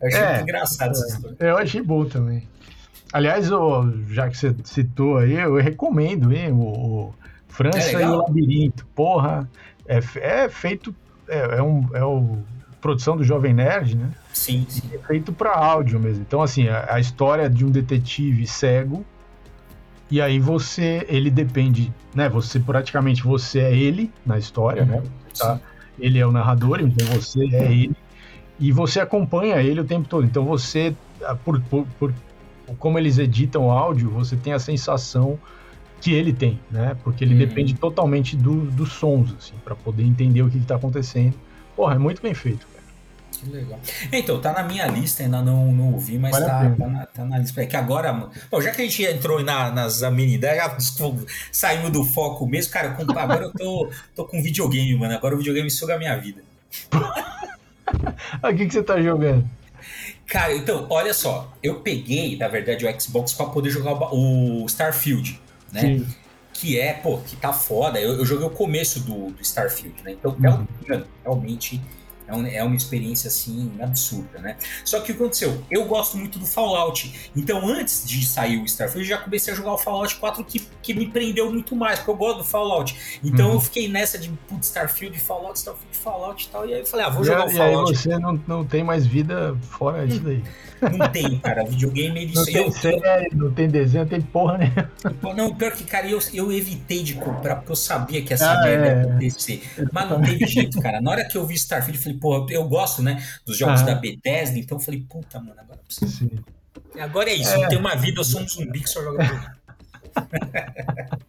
[0.00, 1.36] Eu achei é, muito engraçado essa história.
[1.38, 2.48] Eu achei bom também.
[3.12, 7.14] Aliás, eu, já que você citou aí, eu recomendo hein, o, o
[7.48, 8.86] França é e o Labirinto.
[8.94, 9.48] Porra,
[9.86, 10.94] é, é feito.
[11.26, 12.38] É, é, um, é o
[12.80, 14.10] produção do Jovem Nerd, né?
[14.32, 14.82] Sim, sim.
[14.92, 16.22] É feito para áudio mesmo.
[16.22, 19.04] Então, assim, a, a história de um detetive cego
[20.10, 22.28] e aí você, ele depende, né?
[22.28, 25.02] Você praticamente você é ele na história, né?
[25.36, 25.60] Tá?
[25.98, 27.96] Ele é o narrador, então você é ele
[28.58, 30.24] e você acompanha ele o tempo todo.
[30.24, 30.94] Então você,
[31.24, 32.12] ah, por, por, por
[32.78, 35.38] como eles editam o áudio, você tem a sensação
[36.00, 36.96] que ele tem, né?
[37.02, 37.40] Porque ele uhum.
[37.40, 41.34] depende totalmente do, dos sons, assim, para poder entender o que está acontecendo.
[41.76, 42.66] Porra, é muito bem feito.
[43.32, 43.78] Que legal.
[44.12, 47.38] Então, tá na minha lista, ainda não, não ouvi, mas tá, tá, na, tá na
[47.38, 47.62] lista.
[47.62, 48.12] É que agora,
[48.50, 50.76] bom, já que a gente entrou na, nas amenidades, já
[51.52, 55.14] saímos do foco mesmo, cara, com, agora eu tô, tô com videogame, mano.
[55.14, 56.42] Agora o videogame suga a minha vida.
[58.42, 59.48] o que, que você tá jogando?
[60.26, 65.40] Cara, então, olha só, eu peguei, na verdade, o Xbox para poder jogar o, Starfield,
[65.72, 65.80] né?
[65.80, 66.06] Sim.
[66.52, 68.00] Que é, pô, que tá foda.
[68.00, 70.12] Eu, eu joguei o começo do, do Starfield, né?
[70.12, 71.04] Então, uhum.
[71.22, 71.80] realmente
[72.28, 74.56] É, um, é uma experiência assim absurda, né?
[74.84, 75.62] Só que o que aconteceu?
[75.70, 77.30] Eu gosto muito do Fallout.
[77.34, 80.60] Então, antes de sair o Starfield, eu já comecei a jogar o Fallout 4 que,
[80.82, 83.18] que me prendeu muito mais, porque eu gosto do Fallout.
[83.24, 83.54] Então, uhum.
[83.54, 86.68] eu fiquei nessa de putz, Starfield, Fallout, Starfield, Fallout e tal.
[86.68, 87.92] E aí eu falei, ah, vou jogar o Fallout.
[87.92, 90.42] E aí você não, não tem mais vida fora disso daí.
[90.80, 91.64] Não tem, cara.
[91.64, 95.34] Videogame ele Não tem eu, série, não tem desenho, não tem porra nenhuma.
[95.34, 98.62] Não, pior que, cara, eu, eu evitei de comprar, porque eu sabia que essa ah,
[98.62, 98.88] merda é.
[98.88, 99.62] ia acontecer.
[99.92, 101.00] Mas não teve jeito, cara.
[101.00, 103.84] Na hora que eu vi Starfield, eu falei, pô, eu gosto, né, dos jogos ah.
[103.84, 106.18] da Bethesda, então eu falei, puta, mano, agora eu preciso.
[106.18, 106.30] Sim.
[106.98, 107.64] Agora é isso, é.
[107.64, 109.56] eu tenho uma vida, eu sou um zumbi que só joga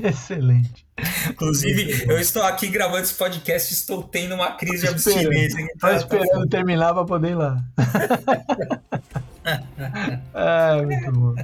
[0.00, 0.86] Excelente.
[1.30, 5.60] Inclusive, eu estou aqui gravando esse podcast estou tendo uma crise de abstinência.
[5.62, 7.62] Estou esperando terminar para poder ir lá.
[10.34, 11.34] ah, muito bom.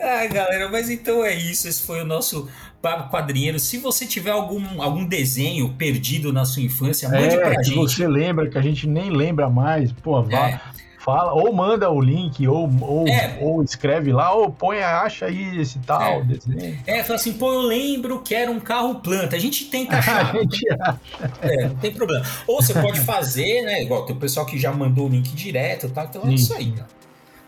[0.00, 1.68] Ah, galera, mas então é isso.
[1.68, 2.48] Esse foi o nosso
[2.80, 3.58] Papo Quadrinheiro.
[3.58, 7.76] Se você tiver algum, algum desenho perdido na sua infância, mande é, pra gente.
[7.76, 10.48] você lembra, que a gente nem lembra mais, pô, vá.
[10.48, 10.60] É
[11.00, 13.38] fala, ou manda o link, ou, ou, é.
[13.40, 16.24] ou escreve lá, ou põe, acha aí esse tal é.
[16.24, 16.78] desenho.
[16.86, 19.34] É, fala assim, pô, eu lembro que era um carro planta.
[19.34, 20.36] A gente tenta achar.
[20.36, 21.00] a gente acha.
[21.40, 22.24] É, não tem problema.
[22.46, 23.82] Ou você pode fazer, né?
[23.82, 26.52] Igual tem o pessoal que já mandou o link direto e tal, então é isso
[26.54, 26.99] aí, cara.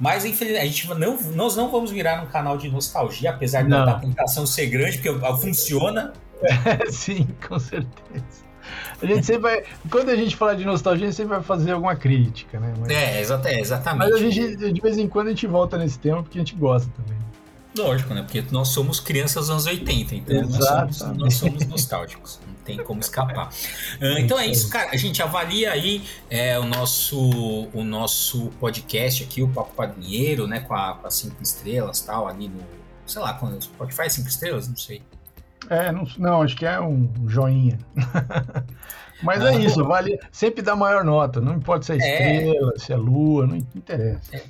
[0.03, 4.01] Mas, infelizmente, a gente não, nós não vamos virar um canal de nostalgia, apesar da
[4.01, 6.13] tentação ser grande, porque funciona.
[6.43, 8.43] É, sim, com certeza.
[9.01, 9.63] A gente sempre vai.
[9.89, 12.75] Quando a gente fala de nostalgia, a gente sempre vai fazer alguma crítica, né?
[12.81, 14.11] Mas, é, exatamente.
[14.11, 16.57] Mas a gente, de vez em quando, a gente volta nesse tema porque a gente
[16.57, 17.17] gosta também.
[17.77, 18.23] Lógico, né?
[18.23, 22.77] Porque nós somos crianças dos anos 80, então nós somos, nós somos, nostálgicos, não tem
[22.85, 23.49] como escapar.
[24.01, 24.91] Uh, então é isso, cara.
[24.91, 30.61] A gente avalia aí é, o, nosso, o nosso podcast aqui, o Papo Padrinheiro, né?
[30.61, 32.61] Com, a, com as cinco estrelas tal, ali no.
[33.07, 35.03] Sei lá, quando o Spotify cinco estrelas, não sei.
[35.71, 37.79] É, não, não, acho que é um joinha.
[39.23, 41.99] Mas é isso, vale sempre dá maior nota, não importa se é, é.
[41.99, 42.79] estrela, é.
[42.79, 44.21] se é lua, não interessa.
[44.33, 44.43] É,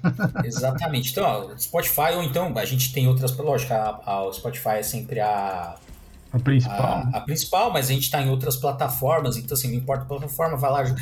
[0.45, 1.11] exatamente.
[1.11, 4.83] Então, ó, Spotify, ou então a gente tem outras, lógico, a, a, o Spotify é
[4.83, 5.77] sempre a,
[6.33, 6.81] a principal.
[6.83, 10.07] A, a, principal, mas a gente está em outras plataformas, então assim, não importa a
[10.07, 10.95] plataforma, vai lá,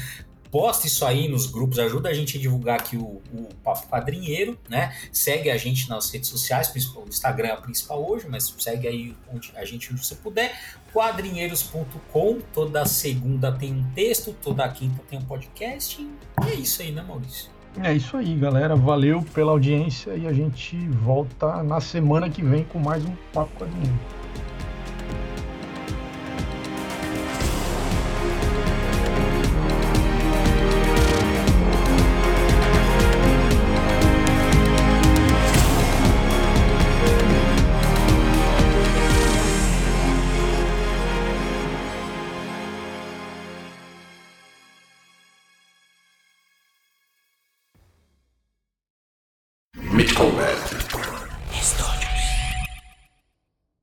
[0.51, 4.59] Posta isso aí nos grupos, ajuda a gente a divulgar aqui o, o Papo Quadrinheiro,
[4.69, 4.93] né?
[5.13, 9.17] Segue a gente nas redes sociais, o Instagram é a principal hoje, mas segue aí
[9.33, 10.53] onde, a gente onde você puder.
[10.93, 16.07] Quadrinheiros.com, toda segunda tem um texto, toda quinta tem um podcast.
[16.45, 17.51] E é isso aí, né, Maurício?
[17.83, 18.75] É isso aí, galera.
[18.75, 23.51] Valeu pela audiência e a gente volta na semana que vem com mais um Papo
[23.59, 24.20] Quadrinheiro.